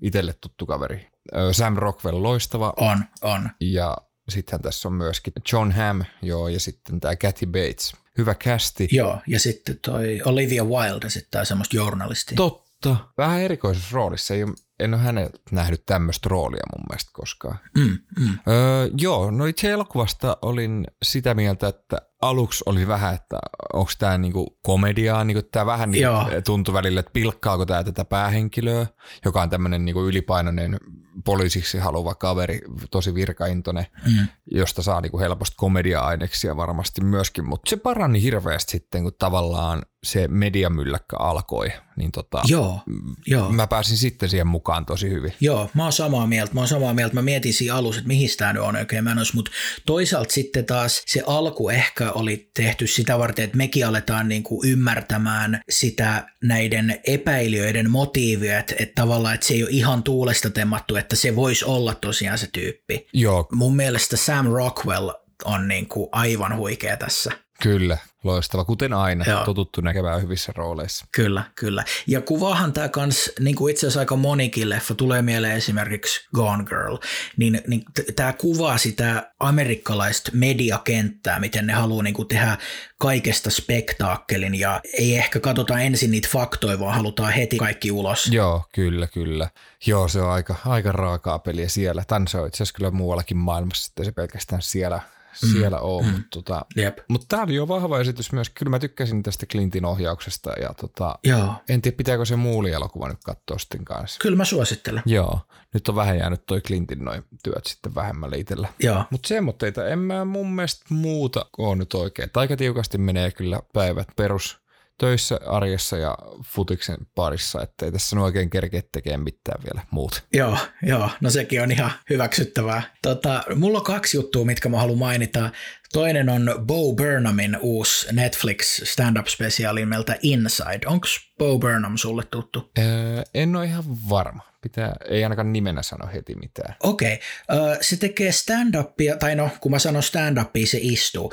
itelle 0.03 0.33
tuttu 0.41 0.67
kaveri. 0.67 1.11
Sam 1.53 1.77
Rockwell 1.77 2.23
loistava. 2.23 2.73
On, 2.77 3.05
on. 3.23 3.51
Ja 3.61 3.97
Sittenhän 4.31 4.63
tässä 4.63 4.89
on 4.89 4.95
myöskin 4.95 5.33
John 5.53 5.73
Hamm, 5.73 6.03
joo, 6.23 6.49
ja 6.49 6.61
sitten 6.61 7.01
tämä 7.01 7.17
Kathy 7.17 7.47
Bates. 7.47 7.93
Hyvä 8.19 8.35
kästi. 8.35 8.89
Joo, 8.93 9.19
ja 9.27 9.41
sitten 9.41 9.79
toi 9.79 10.21
Olivia 10.25 10.65
Wilde 10.65 11.07
esittää 11.07 11.45
semmoista 11.45 11.77
journalistia. 11.77 12.37
Totta. 12.37 12.97
Vähän 13.19 13.41
erikoisessa 13.41 13.89
roolissa. 13.93 14.35
Ei 14.35 14.43
ole, 14.43 14.55
en 14.81 14.95
ole 14.95 15.03
häneltä 15.03 15.39
nähnyt 15.51 15.83
tämmöistä 15.87 16.29
roolia 16.29 16.63
mun 16.77 16.87
mielestä 16.91 17.11
koskaan. 17.13 17.59
Mm, 17.79 17.99
mm. 18.19 18.39
Öö, 18.49 18.91
joo, 18.99 19.31
no 19.31 19.47
itse 19.47 19.71
elokuvasta 19.71 20.37
olin 20.43 20.87
sitä 21.03 21.35
mieltä, 21.35 21.69
että 21.69 22.03
aluksi 22.21 22.65
oli 22.67 22.89
vähän, 22.89 23.15
että 23.15 23.39
onko 23.73 23.91
tämä 23.99 24.19
niinku 24.19 24.59
komediaa, 24.63 25.25
niinku 25.25 25.43
tämä 25.53 25.67
vähän 25.67 25.91
niinku 25.91 26.09
tuntui 26.45 26.75
välillä, 26.75 27.01
että 27.01 27.13
pilkkaako 27.13 27.67
tämä 27.67 27.85
tätä 27.85 28.05
päähenkilöä, 28.05 28.87
joka 29.25 29.43
on 29.43 29.51
tämmöinen 29.51 29.85
niinku 29.85 30.07
ylipainoinen 30.07 30.81
poliisiksi 31.25 31.79
haluava 31.79 32.15
kaveri, 32.15 32.61
tosi 32.91 33.15
virkaintoinen, 33.15 33.87
mm. 34.07 34.27
josta 34.47 34.83
saa 34.83 35.01
niinku 35.01 35.19
helposti 35.19 35.55
komedia-aineksia 35.57 36.57
varmasti 36.57 37.05
myöskin, 37.05 37.45
mutta 37.45 37.71
se 37.71 37.77
parani 37.77 38.23
hirveästi 38.23 38.71
sitten, 38.71 39.03
kun 39.03 39.13
tavallaan 39.19 39.83
se 40.05 40.29
mediamylläkkä 40.29 41.17
alkoi, 41.17 41.73
niin 41.97 42.13
tota, 42.13 42.43
joo, 42.47 42.81
joo. 43.27 43.53
mä 43.53 43.67
pääsin 43.67 43.97
sitten 43.97 44.29
siihen 44.29 44.47
mukaan 44.47 44.87
tosi 44.87 45.11
hyvin. 45.11 45.33
Joo, 45.41 45.71
mä 45.75 45.83
oon 45.83 45.93
samaa 45.93 46.27
mieltä, 46.27 46.55
mä 46.55 46.61
oon 46.61 46.69
samaa 46.69 46.95
mieltä, 46.95 47.15
mä 47.15 47.23
mietin 47.23 47.55
siinä 47.55 47.75
alussa, 47.75 47.99
että 47.99 48.09
mihin 48.09 48.29
tämä 48.39 48.53
nyt 48.53 48.63
on 48.63 48.77
oikein 48.77 49.05
menossa, 49.05 49.35
mutta 49.35 49.51
toisaalta 49.87 50.33
sitten 50.33 50.67
taas 50.67 51.03
se 51.07 51.23
alku 51.27 51.69
ehkä 51.69 52.10
oli 52.13 52.51
tehty 52.55 52.87
sitä 52.87 53.19
varten, 53.19 53.45
että 53.45 53.57
mekin 53.57 53.87
aletaan 53.87 54.29
niinku 54.29 54.63
ymmärtämään 54.65 55.61
sitä 55.71 56.27
näiden 56.43 57.01
epäilijöiden 57.07 57.91
motiivia, 57.91 58.59
että, 58.59 58.75
että 58.79 59.03
tavallaan, 59.03 59.35
että 59.35 59.47
se 59.47 59.55
ei 59.55 59.63
ole 59.63 59.71
ihan 59.73 60.03
tuulesta 60.03 60.51
temmattu, 60.51 60.97
että 60.97 61.17
se 61.17 61.37
voisi 61.37 61.65
olla 61.65 61.95
tosiaan 61.95 62.39
se 62.39 62.49
tyyppi. 62.53 63.07
Joo. 63.13 63.49
Mun 63.53 63.77
mielestä 63.77 64.17
Sam 64.17 64.47
Rockwell 64.47 65.11
on 65.45 65.69
niinku 65.69 66.09
aivan 66.13 66.57
huikea 66.57 66.97
tässä. 66.97 67.33
Kyllä, 67.63 67.99
loistava, 68.25 68.65
kuten 68.65 68.93
aina, 68.93 69.25
Joo. 69.29 69.45
totuttu 69.45 69.81
näkemään 69.81 70.23
hyvissä 70.23 70.53
rooleissa. 70.57 71.07
Kyllä, 71.13 71.45
kyllä. 71.55 71.85
Ja 72.07 72.21
kuvahan 72.21 72.73
tämä 72.73 72.89
kans, 72.89 73.33
niin 73.41 73.57
kuin 73.57 73.71
itse 73.71 73.87
asiassa 73.87 74.01
aika 74.01 74.17
monikin 74.17 74.69
leffa, 74.69 74.95
tulee 74.95 75.23
mieleen 75.23 75.57
esimerkiksi 75.57 76.29
Gone 76.35 76.65
Girl, 76.65 76.97
niin, 77.37 77.63
niin 77.67 77.85
tämä 78.17 78.33
kuvaa 78.33 78.79
sitä 78.79 79.31
amerikkalaista 79.41 80.31
mediakenttää, 80.35 81.41
miten 81.41 81.67
ne 81.67 81.73
haluaa 81.73 82.03
niin 82.03 82.15
kuin 82.15 82.29
tehdä 82.29 82.59
kaikesta 82.99 83.51
spektaakkelin 83.51 84.55
ja 84.55 84.81
ei 84.99 85.17
ehkä 85.17 85.41
katsota 85.41 85.81
ensin 85.81 86.11
niitä 86.11 86.29
faktoja, 86.33 86.81
vaan 86.81 86.95
halutaan 86.95 87.33
heti 87.33 87.57
kaikki 87.57 87.91
ulos. 87.91 88.27
Joo, 88.27 88.65
kyllä, 88.73 89.07
kyllä. 89.07 89.49
Joo, 89.87 90.09
se 90.09 90.21
on 90.21 90.31
aika, 90.31 90.57
aika 90.67 90.93
raakaa 90.93 91.39
peliä 91.39 91.69
siellä. 91.69 92.05
Tän 92.07 92.29
se 92.29 92.39
on 92.39 92.49
itse 92.49 92.57
asiassa 92.57 92.77
kyllä 92.77 92.91
muuallakin 92.91 93.37
maailmassa, 93.37 93.91
että 93.91 94.05
se 94.05 94.13
pelkästään 94.13 94.63
siellä. 94.63 95.01
Siellä 95.35 95.77
mm. 95.77 95.85
ole. 95.85 96.03
Mm. 96.03 96.13
Mutta 96.13 96.29
tota, 96.31 96.65
mut 97.09 97.25
tämä 97.29 97.43
oli 97.43 97.55
jo 97.55 97.69
vahva 97.69 98.01
esitys 98.01 98.33
myös. 98.33 98.51
Kyllä 98.51 98.71
mä 98.71 98.79
tykkäsin 98.79 99.23
tästä 99.23 99.47
Clintin 99.47 99.85
ohjauksesta 99.85 100.51
ja 100.51 100.75
tota, 100.75 101.19
Joo. 101.25 101.55
en 101.69 101.83
tiedä 101.83 101.97
pitääkö 101.97 102.25
se 102.25 102.37
muuli 102.37 102.73
elokuva 102.73 103.09
nyt 103.09 103.25
katsoa 103.25 103.59
sitten 103.59 103.85
kanssa. 103.85 104.19
Kyllä 104.23 104.37
mä 104.37 104.45
suosittelen. 104.45 105.03
Joo, 105.07 105.41
nyt 105.75 105.89
on 105.89 105.95
vähän 105.97 106.19
jäänyt 106.19 106.47
toi 106.47 106.61
Clintin 106.61 107.05
noin 107.05 107.25
työt 107.43 107.67
sitten 107.67 107.95
vähemmälle 107.95 108.37
itsellä. 108.37 108.69
Mutta 109.11 109.29
semmoitteita 109.29 109.87
en 109.87 109.99
mä 109.99 110.25
mun 110.25 110.53
mielestä 110.53 110.85
muuta 110.89 111.47
ole 111.59 111.77
nyt 111.77 111.95
oikein. 111.95 112.31
Aika 112.35 112.57
tiukasti 112.57 112.99
menee 112.99 113.31
kyllä 113.31 113.61
päivät 113.73 114.09
perus 114.17 114.60
töissä, 115.01 115.41
arjessa 115.47 115.99
ja 115.99 116.19
futiksen 116.45 116.97
parissa, 117.15 117.63
että 117.63 117.87
ei 117.87 117.93
tässä 117.93 118.21
oikein 118.21 118.51
kerkeä 118.51 118.83
tekemään 118.93 119.21
mitään 119.21 119.63
vielä 119.65 119.87
muut. 119.91 120.23
Joo, 120.33 120.59
joo, 120.83 121.11
no 121.21 121.31
sekin 121.31 121.63
on 121.63 121.73
ihan 121.73 121.91
hyväksyttävää. 122.11 122.83
Tota, 123.03 123.43
mulla 123.55 123.79
on 123.79 123.85
kaksi 123.85 124.17
juttua, 124.17 124.45
mitkä 124.45 124.69
mä 124.69 124.79
haluan 124.79 124.99
mainita. 124.99 125.51
Toinen 125.93 126.29
on 126.29 126.55
Bo 126.67 126.95
Burnhamin 126.95 127.59
uusi 127.61 128.07
Netflix 128.13 128.91
stand-up-spesiaali 128.91 129.81
nimeltä 129.81 130.17
Inside. 130.23 130.87
Onko 130.87 131.07
Bo 131.41 131.59
Burnham 131.59 131.97
sulle 131.97 132.23
tuttu? 132.31 132.71
Öö, 132.79 133.23
en 133.35 133.57
ole 133.57 133.65
ihan 133.65 133.85
varma. 134.09 134.51
Pitää, 134.61 134.97
ei 135.09 135.23
ainakaan 135.23 135.53
nimenä 135.53 135.83
sano 135.83 136.09
heti 136.13 136.35
mitään. 136.35 136.75
Okei. 136.83 137.21
Okay. 137.49 137.77
se 137.81 137.97
tekee 137.97 138.31
stand-upia, 138.31 139.17
tai 139.19 139.35
no, 139.37 139.51
kun 139.61 139.73
mä 139.73 139.79
sanon 139.79 140.03
stand-upia, 140.03 140.67
se 140.67 140.79
istuu. 140.83 141.33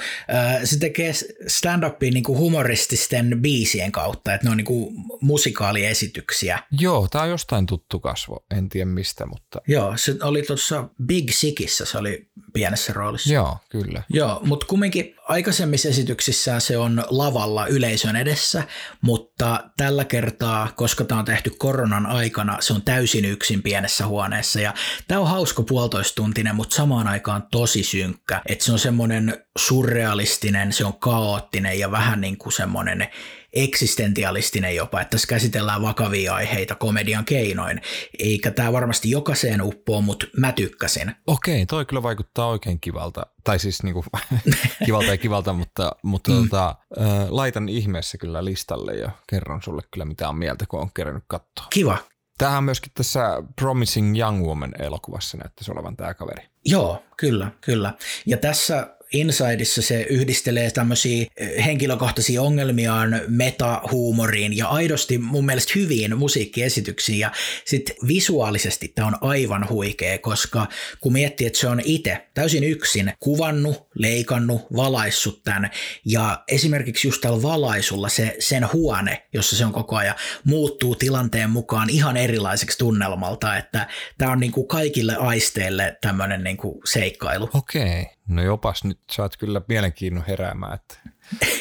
se 0.64 0.80
tekee 0.80 1.12
stand-upia 1.48 2.14
niinku 2.14 2.38
humorististen 2.38 3.38
biisien 3.42 3.92
kautta, 3.92 4.34
että 4.34 4.48
ne 4.48 4.52
on 4.52 4.58
niinku 4.58 4.94
musikaaliesityksiä. 5.22 6.60
Joo, 6.80 7.08
tää 7.08 7.22
on 7.22 7.30
jostain 7.30 7.66
tuttu 7.66 8.00
kasvo. 8.00 8.46
En 8.58 8.70
tiedä 8.70 8.86
mistä, 8.86 9.26
mutta... 9.26 9.62
Joo, 9.68 9.98
se 9.98 10.16
oli 10.24 10.42
tuossa 10.42 10.90
Big 11.06 11.32
Sickissä, 11.32 11.86
se 11.86 11.98
oli 11.98 12.30
pienessä 12.54 12.94
roolissa. 12.94 13.34
Joo, 13.34 13.58
kyllä. 13.70 14.04
Joo, 14.10 14.40
mutta 14.44 14.66
kumminkin 14.66 15.16
aikaisemmissa 15.28 15.90
esityksissä 15.90 16.60
se 16.60 16.78
on 16.78 17.04
lavalla 17.10 17.68
yleisön 17.68 18.16
edessä, 18.16 18.64
mutta 19.02 19.64
tällä 19.78 20.06
kertaa, 20.06 20.72
koska 20.76 21.04
tämä 21.04 21.20
on 21.20 21.26
tehty 21.26 21.50
koronan 21.58 22.06
aikana, 22.06 22.58
se 22.60 22.74
on 22.74 22.82
täysin 22.82 23.26
yksin 23.26 23.64
pienessä 23.64 24.08
huoneessa. 24.08 24.60
Ja 24.60 24.74
tämä 25.08 25.22
on 25.22 25.28
hauska 25.28 25.64
puolitoistuntinen, 25.64 26.56
mutta 26.56 26.76
samaan 26.76 27.08
aikaan 27.08 27.44
tosi 27.52 27.84
synkkä. 27.84 28.42
Että 28.46 28.66
se 28.66 28.72
on 28.72 28.80
semmoinen 28.80 29.46
surrealistinen, 29.58 30.74
se 30.74 30.86
on 30.86 31.00
kaoottinen 31.00 31.80
ja 31.80 31.92
vähän 31.92 32.22
niin 32.22 32.38
kuin 32.38 32.54
semmoinen 32.54 33.08
eksistentialistinen 33.54 34.76
jopa, 34.76 35.02
että 35.02 35.12
tässä 35.12 35.28
käsitellään 35.28 35.82
vakavia 35.82 36.36
aiheita 36.36 36.76
komedian 36.76 37.26
keinoin. 37.26 37.82
Eikä 38.20 38.52
tämä 38.52 38.74
varmasti 38.74 39.10
jokaiseen 39.10 39.62
uppoon, 39.62 40.04
mutta 40.04 40.26
mä 40.38 40.52
tykkäsin. 40.52 41.16
Okei, 41.28 41.66
toi 41.66 41.86
kyllä 41.86 42.04
vaikuttaa 42.04 42.48
oikein 42.48 42.80
kivalta. 42.80 43.26
Tai 43.44 43.60
siis 43.60 43.84
niinku, 43.84 44.06
kivalta 44.86 45.08
ja 45.08 45.18
kivalta, 45.18 45.54
mutta, 45.54 45.92
mutta 46.04 46.32
mm. 46.32 46.44
tota, 46.44 46.76
äh, 47.02 47.30
laitan 47.30 47.70
ihmeessä 47.70 48.18
kyllä 48.18 48.46
listalle 48.46 48.96
ja 48.96 49.12
kerron 49.30 49.62
sulle 49.62 49.82
kyllä 49.92 50.06
mitä 50.06 50.30
on 50.30 50.38
mieltä, 50.38 50.66
kun 50.68 50.80
on 50.80 50.90
kerännyt 50.94 51.24
katsoa. 51.28 51.68
Kiva, 51.70 51.98
Tämähän 52.38 52.64
myöskin 52.64 52.92
tässä 52.96 53.44
Promising 53.56 54.20
Young 54.20 54.46
Woman 54.46 54.74
elokuvassa 54.82 55.38
näyttäisi 55.38 55.72
olevan 55.72 55.98
tämä 55.98 56.14
kaveri. 56.14 56.48
Joo, 56.66 57.04
kyllä, 57.18 57.52
kyllä. 57.62 57.94
Ja 58.26 58.38
tässä 58.38 58.97
Insideissa 59.14 59.82
se 59.82 60.02
yhdistelee 60.02 60.72
tämmöisiä 60.72 61.26
eh, 61.38 61.66
henkilökohtaisia 61.66 62.42
ongelmiaan 62.42 63.22
metahuumoriin 63.28 64.58
ja 64.58 64.68
aidosti 64.68 65.18
mun 65.18 65.46
mielestä 65.46 65.74
hyviin 65.76 66.18
musiikkiesityksiin 66.18 67.20
ja 67.20 67.32
sitten 67.66 67.96
visuaalisesti 68.08 68.88
tämä 68.88 69.08
on 69.08 69.18
aivan 69.22 69.70
huikea, 69.70 70.18
koska 70.18 70.68
kun 71.00 71.14
miettii, 71.14 71.48
että 71.48 71.60
se 71.60 71.68
on 71.68 71.82
itse 71.84 72.28
täysin 72.34 72.64
yksin 72.64 73.14
kuvannut, 73.20 73.88
leikannut, 73.96 74.62
valaissut 74.76 75.44
tämän 75.44 75.72
ja 76.06 76.44
esimerkiksi 76.48 77.08
just 77.08 77.22
tällä 77.22 77.42
valaisulla 77.42 78.10
se, 78.10 78.36
sen 78.40 78.74
huone, 78.74 79.24
jossa 79.34 79.56
se 79.56 79.66
on 79.66 79.74
koko 79.74 79.96
ajan, 79.96 80.16
muuttuu 80.44 80.96
tilanteen 80.96 81.50
mukaan 81.50 81.90
ihan 81.90 82.18
erilaiseksi 82.18 82.78
tunnelmalta, 82.78 83.58
että 83.58 83.88
tämä 84.18 84.32
on 84.32 84.40
niinku 84.40 84.64
kaikille 84.64 85.16
aisteille 85.16 85.98
tämmöinen 86.02 86.44
niinku 86.44 86.82
seikkailu. 86.86 87.50
Okei. 87.54 88.02
Okay. 88.02 88.17
No 88.28 88.44
jopas 88.44 88.84
nyt 88.84 89.00
saat 89.12 89.38
kyllä 89.38 89.62
mielenkiinnon 89.68 90.24
heräämään, 90.28 90.74
että 90.74 90.96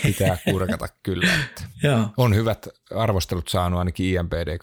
pitää 0.03 0.39
kurkata 0.51 0.89
kyllä. 1.03 1.35
Että. 1.35 1.63
On 2.17 2.35
hyvät 2.35 2.69
arvostelut 2.95 3.49
saanut 3.49 3.79
ainakin 3.79 4.07
IMPD 4.07 4.59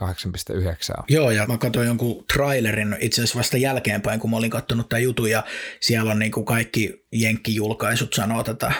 8.9. 0.95 1.03
Joo, 1.09 1.31
ja 1.31 1.45
mä 1.45 1.57
katsoin 1.57 1.87
jonkun 1.87 2.25
trailerin 2.33 2.95
itse 2.99 3.21
asiassa 3.21 3.39
vasta 3.39 3.57
jälkeenpäin, 3.57 4.19
kun 4.19 4.29
mä 4.29 4.37
olin 4.37 4.49
katsonut 4.49 4.89
tämän 4.89 5.03
jutun, 5.03 5.29
ja 5.29 5.43
siellä 5.79 6.11
on 6.11 6.19
niin 6.19 6.31
kuin 6.31 6.45
kaikki 6.45 7.03
jenkkijulkaisut 7.11 8.13
sanoo 8.13 8.43
tätä 8.43 8.71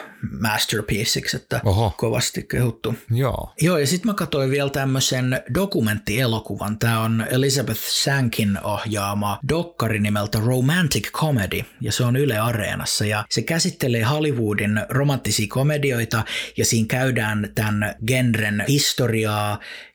masterpieceiksi, 0.42 1.38
että 1.38 1.62
Oho. 1.66 1.94
kovasti 1.98 2.44
kehuttu. 2.44 2.96
Joo. 3.12 3.54
Joo, 3.62 3.78
ja 3.78 3.88
sitten 3.88 4.10
mä 4.10 4.14
katsoin 4.14 4.52
vielä 4.52 4.70
tämmöisen 4.70 5.42
dokumenttielokuvan. 5.54 6.80
Tämä 6.80 7.00
on 7.00 7.26
Elizabeth 7.32 7.80
Sankin 7.80 8.60
ohjaama 8.64 9.40
dokkari 9.50 10.00
nimeltä 10.00 10.40
Romantic 10.46 11.12
Comedy, 11.12 11.62
ja 11.82 11.92
se 11.92 12.04
on 12.04 12.16
Yle 12.16 12.38
Areenassa, 12.38 13.06
ja 13.06 13.26
se 13.30 13.42
käsittelee 13.42 14.04
Hollywoodin 14.04 14.82
romanttisia 14.90 15.48
komedioita, 15.50 16.24
ja 16.58 16.66
siinä 16.66 16.88
käydään 16.88 17.50
tämän 17.56 17.96
genren 18.08 18.64
historiaa, 18.68 19.33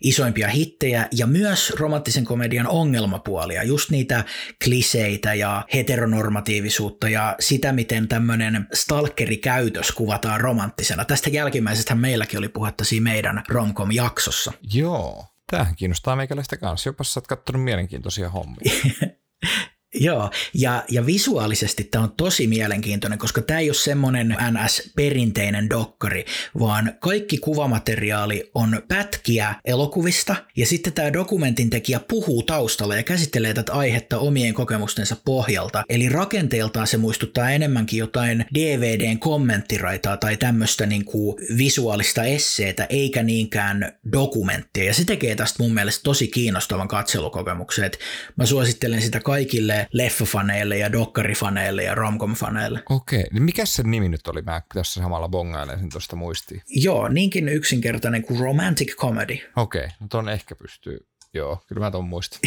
isoimpia 0.00 0.48
hittejä, 0.48 1.08
ja 1.12 1.26
myös 1.26 1.72
romanttisen 1.78 2.24
komedian 2.24 2.66
ongelmapuolia, 2.66 3.62
just 3.62 3.90
niitä 3.90 4.24
kliseitä 4.64 5.34
ja 5.34 5.64
heteronormatiivisuutta, 5.74 7.08
ja 7.08 7.36
sitä, 7.40 7.72
miten 7.72 8.08
tämmöinen 8.08 8.66
stalkerikäytös 8.74 9.92
kuvataan 9.92 10.40
romanttisena. 10.40 11.04
Tästä 11.04 11.30
jälkimmäisestä 11.30 11.94
meilläkin 11.94 12.38
oli 12.38 12.48
puhetta 12.48 12.84
siinä 12.84 13.04
meidän 13.04 13.42
romcom-jaksossa. 13.48 14.52
Joo. 14.74 15.26
Tämähän 15.50 15.76
kiinnostaa 15.76 16.16
meikäläistä 16.16 16.56
kanssa. 16.56 16.88
Jopa 16.88 17.04
sä 17.04 17.20
oot 17.20 17.26
kattonut 17.26 17.64
mielenkiintoisia 17.64 18.28
hommia. 18.28 18.72
Joo, 19.94 20.30
ja, 20.54 20.84
ja 20.90 21.06
visuaalisesti 21.06 21.84
tämä 21.84 22.04
on 22.04 22.12
tosi 22.16 22.46
mielenkiintoinen, 22.46 23.18
koska 23.18 23.42
tämä 23.42 23.60
ei 23.60 23.70
ole 23.70 23.74
semmoinen 23.74 24.36
NS-perinteinen 24.50 25.70
dokkari, 25.70 26.24
vaan 26.58 26.92
kaikki 27.00 27.38
kuvamateriaali 27.38 28.50
on 28.54 28.82
pätkiä 28.88 29.54
elokuvista, 29.64 30.36
ja 30.56 30.66
sitten 30.66 30.92
tämä 30.92 31.12
dokumentin 31.12 31.70
tekijä 31.70 32.00
puhuu 32.08 32.42
taustalla 32.42 32.96
ja 32.96 33.02
käsittelee 33.02 33.54
tätä 33.54 33.72
aihetta 33.72 34.18
omien 34.18 34.54
kokemustensa 34.54 35.16
pohjalta. 35.24 35.82
Eli 35.88 36.08
rakenteeltaan 36.08 36.86
se 36.86 36.96
muistuttaa 36.96 37.50
enemmänkin 37.50 37.98
jotain 37.98 38.44
DVDn 38.54 39.18
kommenttiraitaa 39.18 40.16
tai 40.16 40.36
tämmöistä 40.36 40.86
niin 40.86 41.04
kuin 41.04 41.36
visuaalista 41.58 42.24
esseetä, 42.24 42.86
eikä 42.88 43.22
niinkään 43.22 43.92
dokumenttia. 44.12 44.84
Ja 44.84 44.94
se 44.94 45.04
tekee 45.04 45.34
tästä 45.34 45.62
mun 45.62 45.74
mielestä 45.74 46.02
tosi 46.02 46.28
kiinnostavan 46.28 46.88
katselukokemuksen. 46.88 47.84
Et 47.84 47.98
mä 48.36 48.46
suosittelen 48.46 49.02
sitä 49.02 49.20
kaikille 49.20 49.77
leffafaneille 49.92 50.78
ja 50.78 50.92
dokkarifaneille 50.92 51.82
ja 51.82 51.94
romcom-faneille. 51.94 52.82
Okei. 52.90 53.24
Niin 53.32 53.42
mikä 53.42 53.64
se 53.64 53.82
nimi 53.82 54.08
nyt 54.08 54.26
oli? 54.26 54.42
Mä 54.42 54.62
tässä 54.74 55.00
samalla 55.02 55.28
bongailen 55.28 55.78
sen 55.78 55.90
tuosta 55.90 56.16
muistiin. 56.16 56.62
Joo, 56.68 57.08
niinkin 57.08 57.48
yksinkertainen 57.48 58.22
kuin 58.22 58.40
romantic 58.40 58.96
comedy. 58.96 59.38
Okei. 59.56 59.88
No 60.00 60.06
ton 60.10 60.28
ehkä 60.28 60.54
pystyy. 60.54 61.07
Joo, 61.34 61.62
kyllä 61.66 61.80
mä 61.80 61.90
ton 61.90 62.04
muistin. 62.04 62.40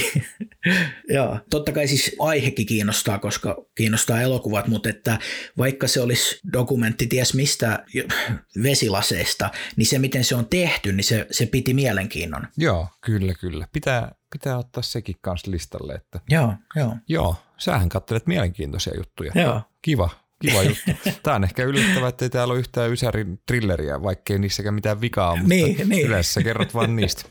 Joo, 1.15 1.39
totta 1.49 1.71
kai 1.71 1.87
siis 1.87 2.15
aihekin 2.19 2.65
kiinnostaa, 2.65 3.19
koska 3.19 3.65
kiinnostaa 3.75 4.21
elokuvat, 4.21 4.67
mutta 4.67 4.89
että 4.89 5.19
vaikka 5.57 5.87
se 5.87 6.01
olisi 6.01 6.39
dokumentti 6.53 7.07
ties 7.07 7.33
mistä 7.33 7.85
vesilaseista, 8.63 9.49
niin 9.75 9.85
se 9.85 9.99
miten 9.99 10.23
se 10.23 10.35
on 10.35 10.45
tehty, 10.45 10.91
niin 10.91 11.03
se, 11.03 11.27
se 11.31 11.45
piti 11.45 11.73
mielenkiinnon. 11.73 12.47
Joo, 12.57 12.87
kyllä, 13.01 13.33
kyllä. 13.33 13.67
Pitää, 13.73 14.15
pitää 14.31 14.57
ottaa 14.57 14.83
sekin 14.83 15.15
kanssa 15.21 15.51
listalle. 15.51 15.93
Että... 15.93 16.19
Joo, 16.29 16.53
joo. 16.75 16.95
Joo, 17.07 17.35
sähän 17.57 17.89
katselet 17.89 18.27
mielenkiintoisia 18.27 18.93
juttuja. 18.97 19.31
Joo. 19.35 19.61
Kiva, 19.81 20.09
kiva 20.41 20.63
juttu. 20.63 20.91
Tämä 21.23 21.35
on 21.35 21.43
ehkä 21.43 21.63
yllättävää, 21.63 22.09
että 22.09 22.25
ei 22.25 22.29
täällä 22.29 22.51
ole 22.51 22.59
yhtään 22.59 22.91
Ysärin 22.91 23.39
trilleriä, 23.47 24.03
vaikkei 24.03 24.39
niissäkään 24.39 24.73
mitään 24.73 25.01
vikaa 25.01 25.35
mutta 25.35 25.49
Niin, 25.49 25.89
niin. 25.89 26.07
yleensä 26.07 26.43
kerrot 26.43 26.73
vaan 26.73 26.95
niistä. 26.95 27.23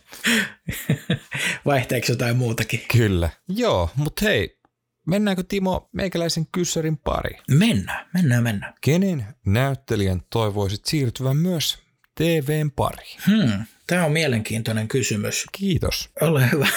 Vaihteeksi 1.66 2.12
jotain 2.12 2.36
muutakin? 2.36 2.80
Kyllä. 2.92 3.30
Joo, 3.48 3.90
mutta 3.96 4.24
hei, 4.24 4.58
mennäänkö 5.06 5.44
Timo 5.48 5.88
meikäläisen 5.92 6.46
kyssärin 6.52 6.96
pari? 6.98 7.38
Mennään, 7.50 8.06
mennään, 8.14 8.42
mennään. 8.42 8.74
Kenen 8.80 9.26
näyttelijän 9.46 10.20
toivoisit 10.32 10.84
siirtyvän 10.84 11.36
myös 11.36 11.78
TVn 12.20 12.70
pariin? 12.70 13.18
Hmm, 13.26 13.64
tämä 13.90 14.04
on 14.04 14.12
mielenkiintoinen 14.12 14.88
kysymys. 14.88 15.44
Kiitos. 15.52 16.10
Ole 16.20 16.50
hyvä. 16.52 16.68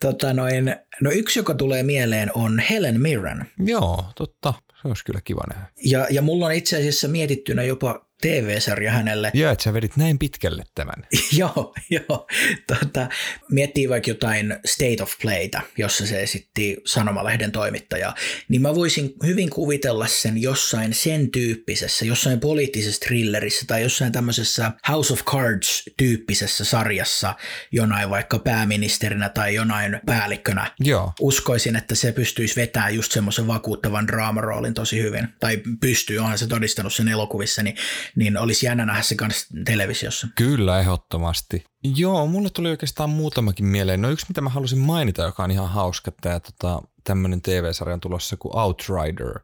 Tota 0.00 0.32
noin, 0.32 0.76
no 1.00 1.10
yksi, 1.10 1.38
joka 1.38 1.54
tulee 1.54 1.82
mieleen, 1.82 2.30
on 2.34 2.58
Helen 2.70 3.00
Mirren. 3.00 3.46
Joo, 3.58 4.04
totta. 4.16 4.54
Se 4.82 4.88
olisi 4.88 5.04
kyllä 5.04 5.20
kiva 5.24 5.42
nähdä. 5.54 5.66
Ja, 5.84 6.06
ja 6.10 6.22
mulla 6.22 6.46
on 6.46 6.52
itse 6.52 6.76
asiassa 6.76 7.08
mietittynä 7.08 7.62
jopa 7.62 8.06
TV-sarja 8.22 8.92
hänelle. 8.92 9.30
Ja 9.34 9.50
että 9.50 9.64
sä 9.64 9.72
vedit 9.72 9.96
näin 9.96 10.18
pitkälle 10.18 10.64
tämän. 10.74 10.94
joo, 11.38 11.74
joo. 11.90 12.26
Tota, 12.66 13.08
miettii 13.50 13.88
vaikka 13.88 14.10
jotain 14.10 14.56
State 14.64 15.02
of 15.02 15.12
Playta, 15.22 15.60
jossa 15.78 16.06
se 16.06 16.22
esitti 16.22 16.76
sanomalehden 16.86 17.52
toimittajaa, 17.52 18.14
niin 18.48 18.62
mä 18.62 18.74
voisin 18.74 19.14
hyvin 19.26 19.50
kuvitella 19.50 20.06
sen 20.06 20.42
jossain 20.42 20.94
sen 20.94 21.30
tyyppisessä, 21.30 22.04
jossain 22.04 22.40
poliittisessa 22.40 23.00
thrillerissä 23.00 23.66
tai 23.66 23.82
jossain 23.82 24.12
tämmöisessä 24.12 24.72
House 24.88 25.12
of 25.12 25.24
Cards-tyyppisessä 25.24 26.64
sarjassa, 26.64 27.34
jonain 27.72 28.10
vaikka 28.10 28.38
pääministerinä 28.38 29.28
tai 29.28 29.54
jonain 29.54 30.00
päällikkönä. 30.06 30.70
Joo. 30.80 31.12
Uskoisin, 31.20 31.76
että 31.76 31.94
se 31.94 32.12
pystyisi 32.12 32.56
vetämään 32.56 32.94
just 32.94 33.12
semmoisen 33.12 33.46
vakuuttavan 33.46 34.06
draamaroolin 34.06 34.74
tosi 34.74 35.02
hyvin. 35.02 35.28
Tai 35.40 35.62
pystyy, 35.80 36.18
onhan 36.18 36.38
se 36.38 36.46
todistanut 36.46 36.92
sen 36.94 37.08
elokuvissa, 37.08 37.62
niin 37.62 37.76
niin 38.16 38.38
olisi 38.38 38.66
jännä 38.66 38.86
nähdä 38.86 39.02
se 39.02 39.14
kanssa 39.14 39.46
televisiossa. 39.64 40.28
Kyllä, 40.34 40.80
ehdottomasti. 40.80 41.64
Joo, 41.96 42.26
mulle 42.26 42.50
tuli 42.50 42.70
oikeastaan 42.70 43.10
muutamakin 43.10 43.64
mieleen. 43.64 44.02
No 44.02 44.10
yksi, 44.10 44.26
mitä 44.28 44.40
mä 44.40 44.50
halusin 44.50 44.78
mainita, 44.78 45.22
joka 45.22 45.44
on 45.44 45.50
ihan 45.50 45.68
hauska, 45.68 46.12
tämä 46.20 46.40
tota, 46.40 46.82
tämmöinen 47.04 47.42
TV-sarja 47.42 47.94
on 47.94 48.00
tulossa 48.00 48.36
kuin 48.36 48.56
Outrider, 48.56 49.40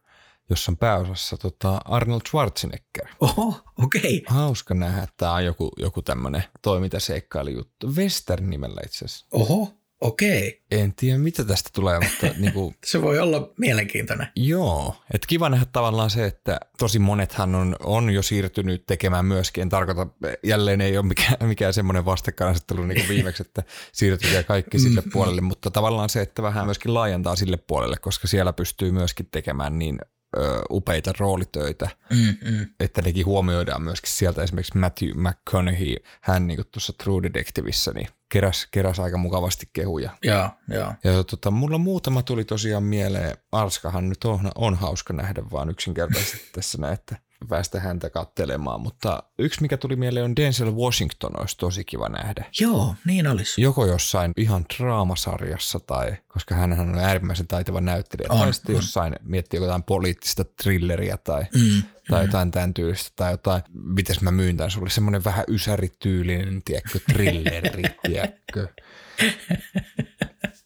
jossa 0.50 0.72
on 0.72 0.76
pääosassa 0.76 1.36
tota 1.36 1.80
Arnold 1.84 2.20
Schwarzenegger. 2.28 3.06
Oho, 3.20 3.60
okei. 3.78 4.16
Okay. 4.26 4.36
Hauska 4.36 4.74
nähdä, 4.74 5.02
että 5.02 5.14
tämä 5.16 5.32
on 5.32 5.44
joku, 5.44 5.72
joku 5.76 6.02
tämmöinen 6.02 6.44
toimintaseikkailijuttu. 6.62 7.94
Western 7.94 8.50
nimellä 8.50 8.80
itse 8.84 9.04
asiassa. 9.04 9.26
Oho, 9.32 9.77
Okei. 10.00 10.62
En 10.70 10.94
tiedä, 10.94 11.18
mitä 11.18 11.44
tästä 11.44 11.70
tulee, 11.72 12.00
mutta 12.00 12.26
niin 12.40 12.52
kuin, 12.52 12.74
se 12.86 13.02
voi 13.02 13.18
olla 13.18 13.52
mielenkiintoinen. 13.58 14.26
Joo, 14.36 14.96
että 15.14 15.26
kiva 15.26 15.48
nähdä 15.48 15.66
tavallaan 15.72 16.10
se, 16.10 16.24
että 16.24 16.60
tosi 16.78 16.98
monethan 16.98 17.54
on, 17.54 17.76
on 17.80 18.10
jo 18.10 18.22
siirtynyt 18.22 18.86
tekemään 18.86 19.24
myöskin. 19.24 19.62
En 19.62 19.68
tarkoita, 19.68 20.06
jälleen 20.44 20.80
ei 20.80 20.98
ole 20.98 21.06
mikään, 21.06 21.36
mikään 21.42 21.74
semmoinen 21.74 22.04
vastakkainasettelu 22.04 22.84
niin 22.84 23.00
kuin 23.00 23.08
viimeksi, 23.14 23.42
että 23.42 23.62
siirtyy 23.92 24.42
kaikki 24.42 24.78
sille 24.78 25.00
mm, 25.00 25.10
puolelle, 25.10 25.40
mutta 25.40 25.70
tavallaan 25.70 26.08
se, 26.08 26.20
että 26.20 26.42
vähän 26.42 26.64
myöskin 26.64 26.94
laajentaa 26.94 27.36
sille 27.36 27.56
puolelle, 27.56 27.96
koska 27.96 28.28
siellä 28.28 28.52
pystyy 28.52 28.92
myöskin 28.92 29.28
tekemään 29.30 29.78
niin 29.78 29.98
ö, 30.36 30.60
upeita 30.70 31.12
roolitöitä, 31.18 31.88
mm, 32.10 32.50
mm. 32.50 32.66
että 32.80 33.02
nekin 33.02 33.26
huomioidaan 33.26 33.82
myöskin 33.82 34.12
sieltä 34.12 34.42
esimerkiksi 34.42 34.78
Matthew 34.78 35.10
McConaughey, 35.14 35.96
hän 36.20 36.46
niin 36.46 36.60
tuossa 36.72 36.92
True 36.92 37.22
Detectiveissä, 37.22 37.92
niin 37.92 38.08
keräs, 38.28 38.68
keräs 38.70 39.00
aika 39.00 39.18
mukavasti 39.18 39.68
kehuja. 39.72 40.10
Joo, 40.24 40.50
joo. 40.68 40.94
Ja 41.04 41.24
tota, 41.24 41.50
mulla 41.50 41.78
muutama 41.78 42.22
tuli 42.22 42.44
tosiaan 42.44 42.82
mieleen. 42.82 43.36
Arskahan 43.52 44.08
nyt 44.08 44.24
on, 44.24 44.50
on 44.54 44.74
hauska 44.74 45.12
nähdä 45.12 45.42
vaan 45.52 45.70
yksinkertaisesti 45.70 46.48
tässä 46.54 46.78
näin, 46.78 46.94
että 46.94 47.16
päästä 47.48 47.80
häntä 47.80 48.10
kattelemaan. 48.10 48.80
Mutta 48.80 49.22
yksi, 49.38 49.62
mikä 49.62 49.76
tuli 49.76 49.96
mieleen, 49.96 50.24
on 50.24 50.36
Denzel 50.36 50.74
Washington, 50.74 51.40
olisi 51.40 51.56
tosi 51.56 51.84
kiva 51.84 52.08
nähdä. 52.08 52.44
Joo, 52.60 52.94
niin 53.04 53.26
olisi. 53.26 53.62
Joko 53.62 53.86
jossain 53.86 54.32
ihan 54.36 54.64
draamasarjassa 54.78 55.80
tai, 55.80 56.16
koska 56.28 56.54
hän 56.54 56.80
on 56.80 56.98
äärimmäisen 56.98 57.46
taitava 57.46 57.80
näyttelijä. 57.80 58.26
On, 58.30 58.38
tai 58.38 58.52
sitten 58.52 58.76
jossain 58.76 59.16
miettii 59.22 59.60
jotain 59.60 59.82
poliittista 59.82 60.44
thrilleriä 60.62 61.16
tai, 61.16 61.44
Mm, 61.54 61.82
tai 62.08 62.24
jotain 62.24 62.50
tämän 62.50 62.74
tyylistä. 62.74 63.10
Tai 63.16 63.32
jotain, 63.32 63.62
mites 63.72 64.20
mä 64.20 64.30
myyn 64.30 64.56
tämän 64.56 64.70
sulle, 64.70 64.90
semmoinen 64.90 65.24
vähän 65.24 65.44
ysärityylinen, 65.48 66.62
tiedätkö, 66.64 66.98
thrilleri, 67.12 67.82
tiedätkö. 68.06 68.68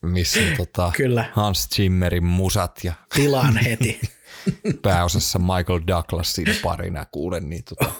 missä 0.02 0.40
tota 0.56 0.92
Kyllä. 0.96 1.24
Hans 1.32 1.68
Zimmerin 1.74 2.24
musat 2.24 2.80
ja 2.84 2.92
Tilaan 3.14 3.56
heti. 3.56 4.00
pääosassa 4.82 5.38
Michael 5.38 5.80
Douglas 5.86 6.32
siinä 6.32 6.54
parina 6.62 7.06
kuulen, 7.12 7.50
niin 7.50 7.64
tota, 7.64 7.92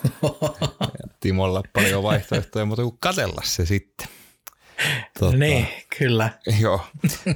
Timolla 1.20 1.62
paljon 1.72 2.02
vaihtoehtoja, 2.02 2.64
mutta 2.64 2.82
kuin 2.82 2.98
katella 3.00 3.42
se 3.44 3.66
sitten. 3.66 4.08
Tota, 5.18 5.36
niin, 5.36 5.68
kyllä. 5.98 6.30
Joo. 6.60 6.80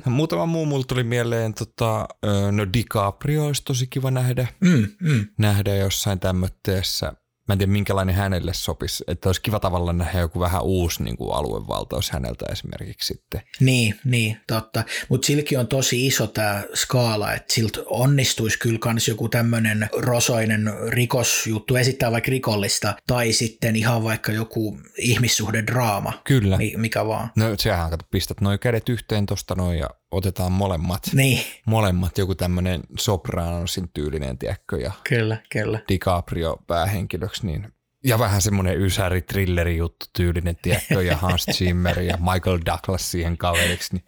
Muutama 0.05 0.47
muu 0.47 0.67
mulla 0.67 0.85
tuli 0.89 1.05
mieleen, 1.05 1.55
tota, 1.55 2.09
no 2.53 2.67
DiCaprio 2.73 3.47
olisi 3.47 3.65
tosi 3.65 3.87
kiva 3.87 4.11
nähdä, 4.11 4.47
mm, 4.61 4.87
mm. 5.01 5.27
nähdä 5.39 5.75
jossain 5.75 6.21
tämmöisessä 6.21 7.13
mä 7.49 7.53
en 7.53 7.59
tiedä 7.59 7.73
minkälainen 7.73 8.15
hänelle 8.15 8.55
sopisi, 8.55 9.05
että 9.09 9.29
olisi 9.29 9.43
kiva 9.43 9.61
tavallaan 9.61 9.99
nähdä 9.99 10.21
joku 10.21 10.41
vähän 10.41 10.63
uusi 10.63 11.03
niin 11.03 11.17
kuin 11.17 11.35
aluevaltaus 11.35 12.11
häneltä 12.11 12.47
esimerkiksi 12.53 13.15
sitten. 13.15 13.41
Niin, 13.61 14.01
niin 14.05 14.41
totta. 14.47 14.85
Mutta 15.09 15.27
silläkin 15.27 15.59
on 15.59 15.67
tosi 15.67 16.07
iso 16.07 16.27
tämä 16.27 16.63
skaala, 16.75 17.33
että 17.33 17.55
siltä 17.55 17.81
onnistuisi 17.87 18.59
kyllä 18.59 18.79
kans 18.79 19.09
joku 19.09 19.29
tämmöinen 19.29 19.89
rosoinen 19.99 20.73
rikosjuttu 20.89 21.77
esittää 21.77 22.13
vaikka 22.13 22.31
rikollista, 22.31 22.95
tai 23.07 23.33
sitten 23.33 23.77
ihan 23.77 24.05
vaikka 24.05 24.33
joku 24.33 24.79
ihmissuhdedraama. 24.99 26.13
Kyllä. 26.25 26.59
Mikä 26.77 27.07
vaan. 27.07 27.31
No 27.37 27.45
sehän, 27.59 27.91
kato, 27.91 28.05
pistät 28.11 28.41
noin 28.41 28.59
kädet 28.59 28.89
yhteen 28.89 29.27
tosta 29.27 29.55
noin 29.55 29.79
ja 29.79 29.91
otetaan 30.11 30.53
molemmat. 30.53 31.03
Niin. 31.13 31.41
Molemmat, 31.67 32.19
joku 32.19 32.35
tämmöinen 32.35 32.81
sopranosin 32.99 33.89
tyylinen, 33.95 34.39
tiedätkö, 34.39 34.77
ja 34.77 34.93
kyllä, 35.09 35.37
kyllä. 35.53 35.81
DiCaprio 35.89 36.57
päähenkilöksi, 36.67 37.47
niin 37.47 37.73
ja 38.05 38.19
vähän 38.19 38.43
semmoinen 38.43 38.81
ysäri 38.81 39.23
trilleri 39.23 39.77
juttu 39.77 40.07
tyylinen, 40.13 40.57
tiedätkö, 40.63 41.03
ja 41.03 41.17
Hans 41.17 41.47
Zimmer 41.53 42.01
ja 42.01 42.17
Michael 42.17 42.59
Douglas 42.67 43.11
siihen 43.11 43.39
kaveriksi. 43.39 43.97
Niin. 43.97 44.05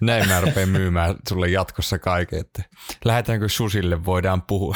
Näin 0.08 0.28
mä 0.28 0.42
rupean 0.42 0.70
myymään 0.70 1.16
sulle 1.30 1.50
jatkossa 1.50 2.00
kaiken, 2.00 2.40
että 2.40 2.64
lähdetäänkö 3.06 3.50
susille, 3.50 4.06
voidaan 4.06 4.42
puhua. 4.42 4.76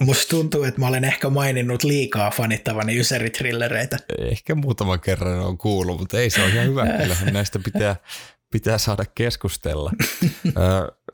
Musta 0.00 0.30
tuntuu, 0.30 0.64
että 0.64 0.80
mä 0.80 0.86
olen 0.86 1.04
ehkä 1.04 1.30
maininnut 1.30 1.82
liikaa 1.82 2.30
fanittavani 2.30 2.98
yseritrillereitä. 2.98 3.98
Ehkä 4.18 4.54
muutaman 4.54 5.00
kerran 5.00 5.38
on 5.38 5.58
kuullut, 5.58 5.98
mutta 6.00 6.20
ei 6.20 6.30
se 6.30 6.42
ole 6.42 6.50
ihan 6.50 6.66
hyvä. 6.66 6.86
Kyllähän 6.86 7.32
näistä 7.32 7.58
pitää, 7.58 7.96
pitää 8.50 8.78
saada 8.78 9.04
keskustella. 9.14 9.92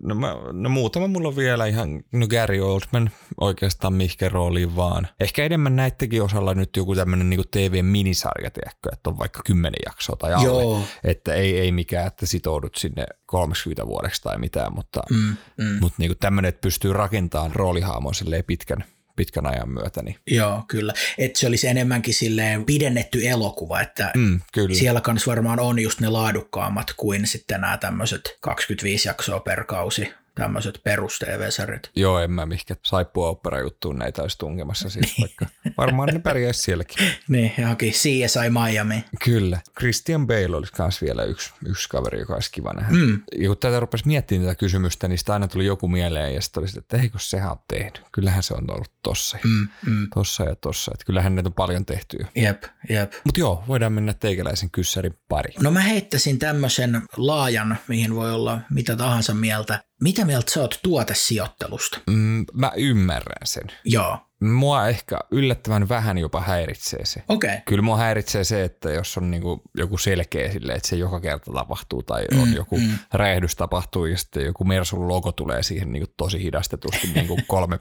No, 0.03 0.15
mä, 0.15 0.37
no 0.53 0.69
muutama 0.69 1.07
mulla 1.07 1.29
on 1.29 1.37
vielä 1.37 1.67
ihan, 1.67 2.03
no 2.13 2.27
Gary 2.27 2.61
Oldman 2.61 3.11
oikeastaan 3.41 3.95
mihkä 3.95 4.29
rooliin 4.29 4.77
vaan. 4.77 5.09
Ehkä 5.21 5.45
enemmän 5.45 5.77
näittekin 5.77 6.23
osalla 6.23 6.55
nyt 6.55 6.77
joku 6.77 6.95
tämmöinen 6.95 7.31
niin 7.31 7.41
TV-minisarja, 7.51 8.51
tiedätkö, 8.51 8.91
että 8.93 9.11
on 9.11 9.19
vaikka 9.19 9.41
kymmenen 9.47 9.81
jaksoa 9.87 10.17
tai 10.17 10.35
alle. 10.35 10.63
Joo. 10.63 10.83
Että 11.05 11.35
ei, 11.35 11.61
ei 11.61 11.73
mikään, 11.73 12.07
että 12.07 12.27
sitoudut 12.27 12.75
sinne 12.75 13.07
30 13.27 13.87
vuodeksi 13.87 14.23
tai 14.23 14.39
mitään, 14.39 14.75
mutta, 14.75 15.03
mm, 15.11 15.37
mm. 15.65 15.79
mutta 15.81 15.97
niin 15.99 16.17
tämmöinen, 16.21 16.49
että 16.49 16.61
pystyy 16.61 16.93
rakentamaan 16.93 17.55
roolihaamoa 17.55 18.13
pitkän, 18.47 18.85
pitkän 19.19 19.47
ajan 19.47 19.69
myötä. 19.69 20.03
Niin. 20.03 20.17
Joo, 20.27 20.65
kyllä. 20.69 20.93
Että 21.19 21.39
se 21.39 21.47
olisi 21.47 21.67
enemmänkin 21.67 22.15
silleen 22.15 22.65
pidennetty 22.65 23.29
elokuva, 23.29 23.81
että 23.81 24.11
mm, 24.17 24.41
kyllä. 24.53 24.75
siellä 24.75 25.01
kanssa 25.01 25.31
varmaan 25.31 25.61
on 25.61 25.79
just 25.79 26.01
ne 26.01 26.09
laadukkaammat 26.09 26.95
kuin 26.97 27.27
sitten 27.27 27.61
nämä 27.61 27.79
tämmöiset 27.79 28.37
25 28.41 29.09
jaksoa 29.09 29.41
per 29.41 29.65
kausi 29.65 30.13
tämmöiset 30.39 30.81
perus 30.85 31.19
TV-sarjat. 31.19 31.91
Joo, 31.97 32.19
en 32.19 32.31
mä 32.31 32.47
mihkä 32.47 32.77
saippua 32.85 33.29
opera 33.29 33.61
juttuun 33.61 33.99
näitä 33.99 34.23
olisi 34.23 34.39
tunkemassa 34.39 34.91
siis 34.91 35.15
vaikka. 35.21 35.47
Varmaan 35.79 36.09
ne 36.09 36.19
pärjäisi 36.19 36.61
sielläkin. 36.61 37.07
niin, 37.29 37.53
johonkin 37.59 37.93
CSI 37.93 38.51
Miami. 38.51 39.05
Kyllä. 39.25 39.61
Christian 39.79 40.27
Bale 40.27 40.57
olisi 40.57 40.73
myös 40.79 41.03
vielä 41.03 41.25
yksi, 41.25 41.53
yksi 41.67 41.89
kaveri, 41.89 42.19
joka 42.19 42.35
olisi 42.35 42.53
kiva 42.53 42.73
nähdä. 42.73 42.95
Mm. 42.95 43.23
Ja 43.39 43.49
kun 43.49 43.59
tätä 43.59 43.81
rupesi 43.81 44.07
miettimään 44.07 44.47
tätä 44.49 44.59
kysymystä, 44.59 45.09
niin 45.09 45.19
sitä 45.19 45.33
aina 45.33 45.49
tuli 45.49 45.67
joku 45.67 45.89
mieleen 45.89 46.35
ja 46.35 46.43
sitten 46.43 46.61
oli 46.61 46.69
että 46.77 46.97
eikö 46.97 47.19
sehän 47.21 47.51
on 47.51 47.59
tehnyt. 47.69 48.03
Kyllähän 48.13 48.43
se 48.43 48.55
on 48.55 48.71
ollut 48.71 48.93
tossa, 49.03 49.39
mm, 49.45 49.69
mm. 49.87 50.09
tossa 50.15 50.45
ja 50.45 50.57
tossa. 50.57 50.91
Että 50.95 51.05
kyllähän 51.05 51.35
näitä 51.35 51.49
on 51.49 51.53
paljon 51.53 51.87
tehty 51.87 52.17
jo. 52.21 52.27
Jep, 52.43 52.63
jep. 52.89 53.13
Mutta 53.25 53.41
joo, 53.41 53.65
voidaan 53.69 53.93
mennä 53.93 54.15
teikäläisen 54.15 54.71
kyssärin 54.71 55.19
pari. 55.29 55.55
No 55.61 55.71
mä 55.71 55.81
heittäisin 55.81 56.39
tämmöisen 56.39 57.03
laajan, 57.17 57.79
mihin 57.89 58.15
voi 58.15 58.33
olla 58.33 58.61
mitä 58.71 58.97
tahansa 58.97 59.35
mieltä. 59.35 59.85
Mitä 60.03 60.25
mieltä 60.25 60.53
sä 60.53 60.61
oot 60.61 60.81
tuotesijoittelusta? 60.83 62.01
Mm, 62.11 62.45
mä 62.53 62.73
ymmärrän 62.77 63.47
sen. 63.47 63.65
Joo. 63.85 64.19
Mua 64.41 64.89
ehkä 64.89 65.19
yllättävän 65.31 65.89
vähän 65.89 66.19
jopa 66.19 66.41
häiritsee 66.41 67.05
se. 67.05 67.23
Okei. 67.29 67.49
Okay. 67.51 67.61
Kyllä 67.67 67.83
mua 67.83 67.97
häiritsee 67.97 68.45
se, 68.45 68.65
että 68.65 68.91
jos 68.91 69.19
on 69.19 69.31
niinku 69.31 69.63
joku 69.75 69.99
selkeä 69.99 70.53
sille, 70.53 70.73
että 70.73 70.89
se 70.89 70.97
joka 70.97 71.21
kerta 71.21 71.53
tapahtuu 71.53 72.03
tai 72.03 72.25
mm, 72.35 72.43
on 72.43 72.55
joku 72.55 72.79
mm. 72.79 72.99
räjähdys 73.13 73.57
tapahtuu 73.57 74.07
ja 74.07 74.19
sitten 74.19 74.45
joku 74.45 74.65
Mersun 74.65 75.09
logo 75.09 75.33
tulee 75.33 75.63
siihen 75.63 75.93
niinku 75.93 76.13
tosi 76.17 76.43
hidastetusti 76.43 77.11
niinku 77.15 77.39
kolme, 77.47 77.79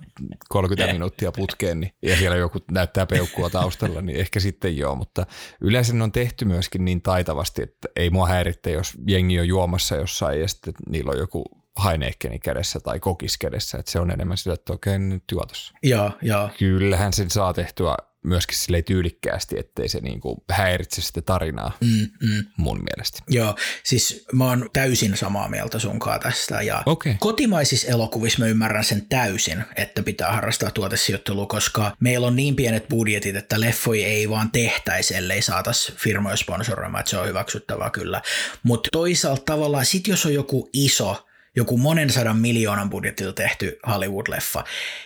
30 0.49 0.93
minuuttia 0.93 1.31
putkeen 1.31 1.79
niin, 1.79 1.91
ja 2.01 2.17
siellä 2.17 2.37
joku 2.37 2.59
näyttää 2.71 3.05
peukkua 3.05 3.49
taustalla, 3.49 4.01
niin 4.01 4.19
ehkä 4.19 4.39
sitten 4.39 4.77
joo, 4.77 4.95
mutta 4.95 5.25
yleensä 5.61 5.93
ne 5.93 6.03
on 6.03 6.11
tehty 6.11 6.45
myöskin 6.45 6.85
niin 6.85 7.01
taitavasti, 7.01 7.63
että 7.63 7.89
ei 7.95 8.09
mua 8.09 8.27
häiritte, 8.27 8.71
jos 8.71 8.93
jengi 9.07 9.39
on 9.39 9.47
juomassa 9.47 9.95
jossain 9.95 10.41
ja 10.41 10.47
sitten 10.47 10.73
niillä 10.89 11.11
on 11.11 11.17
joku 11.17 11.66
Heinekenin 11.85 12.39
kädessä 12.39 12.79
tai 12.79 12.99
kokis 12.99 13.37
kädessä, 13.37 13.77
että 13.77 13.91
se 13.91 13.99
on 13.99 14.11
enemmän 14.11 14.37
sillä, 14.37 14.53
että 14.53 14.73
okei, 14.73 14.99
nyt 14.99 15.23
juotos. 15.31 15.73
Joo, 15.83 16.11
joo. 16.21 16.49
Kyllähän 16.59 17.13
sen 17.13 17.29
saa 17.29 17.53
tehtyä 17.53 17.97
myöskin 18.27 18.57
sille 18.57 18.81
tyylikkäästi, 18.81 19.59
ettei 19.59 19.89
se 19.89 19.99
niinku 19.99 20.43
häiritse 20.51 21.01
sitä 21.01 21.21
tarinaa 21.21 21.77
mm, 21.81 22.27
mm. 22.27 22.45
mun 22.57 22.83
mielestä. 22.83 23.19
Joo, 23.29 23.55
siis 23.83 24.25
mä 24.33 24.45
oon 24.45 24.69
täysin 24.73 25.17
samaa 25.17 25.49
mieltä 25.49 25.79
sunkaan 25.79 26.19
tästä 26.19 26.61
ja 26.61 26.83
okay. 26.85 27.15
kotimaisissa 27.19 27.87
elokuvissa 27.87 28.39
mä 28.39 28.45
ymmärrän 28.45 28.83
sen 28.83 29.05
täysin, 29.09 29.63
että 29.75 30.03
pitää 30.03 30.31
harrastaa 30.31 30.71
tuotesijoittelua, 30.71 31.45
koska 31.45 31.91
meillä 31.99 32.27
on 32.27 32.35
niin 32.35 32.55
pienet 32.55 32.87
budjetit, 32.87 33.35
että 33.35 33.59
leffoi 33.59 34.03
ei 34.03 34.29
vaan 34.29 34.51
tehtäisi, 34.51 35.15
ellei 35.15 35.41
saatas 35.41 35.91
firmoja 35.95 36.35
sponsoroimaan, 36.35 36.99
että 36.99 37.09
se 37.09 37.17
on 37.17 37.27
hyväksyttävää 37.27 37.89
kyllä. 37.89 38.21
Mutta 38.63 38.89
toisaalta 38.91 39.41
tavallaan 39.45 39.85
sit 39.85 40.07
jos 40.07 40.25
on 40.25 40.33
joku 40.33 40.69
iso 40.73 41.26
joku 41.57 41.77
monen 41.77 42.09
sadan 42.09 42.37
miljoonan 42.37 42.89
budjetilla 42.89 43.33
tehty 43.33 43.79
Hollywood-leffa, 43.87 44.63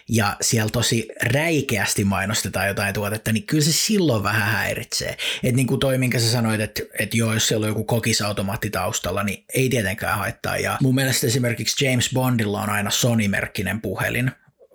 ja 0.09 0.37
siellä 0.41 0.69
tosi 0.69 1.07
räikeästi 1.23 2.03
mainostetaan 2.03 2.67
jotain 2.67 2.93
tuotetta, 2.93 3.31
niin 3.31 3.45
kyllä 3.45 3.63
se 3.63 3.71
silloin 3.71 4.23
vähän 4.23 4.51
häiritsee. 4.51 5.17
Että 5.43 5.55
niin 5.55 5.67
kuin 5.67 5.79
toi, 5.79 5.97
minkä 5.97 6.19
sä 6.19 6.31
sanoit, 6.31 6.61
että, 6.61 6.81
että 6.99 7.17
joo, 7.17 7.33
jos 7.33 7.47
siellä 7.47 7.63
on 7.63 7.69
joku 7.69 7.83
kokisautomaatti 7.83 8.69
taustalla, 8.69 9.23
niin 9.23 9.43
ei 9.53 9.69
tietenkään 9.69 10.17
haittaa. 10.17 10.57
Ja 10.57 10.77
mun 10.81 10.95
mielestä 10.95 11.27
esimerkiksi 11.27 11.85
James 11.85 12.09
Bondilla 12.13 12.61
on 12.61 12.69
aina 12.69 12.89
Sony-merkkinen 12.89 13.81
puhelin, 13.81 14.31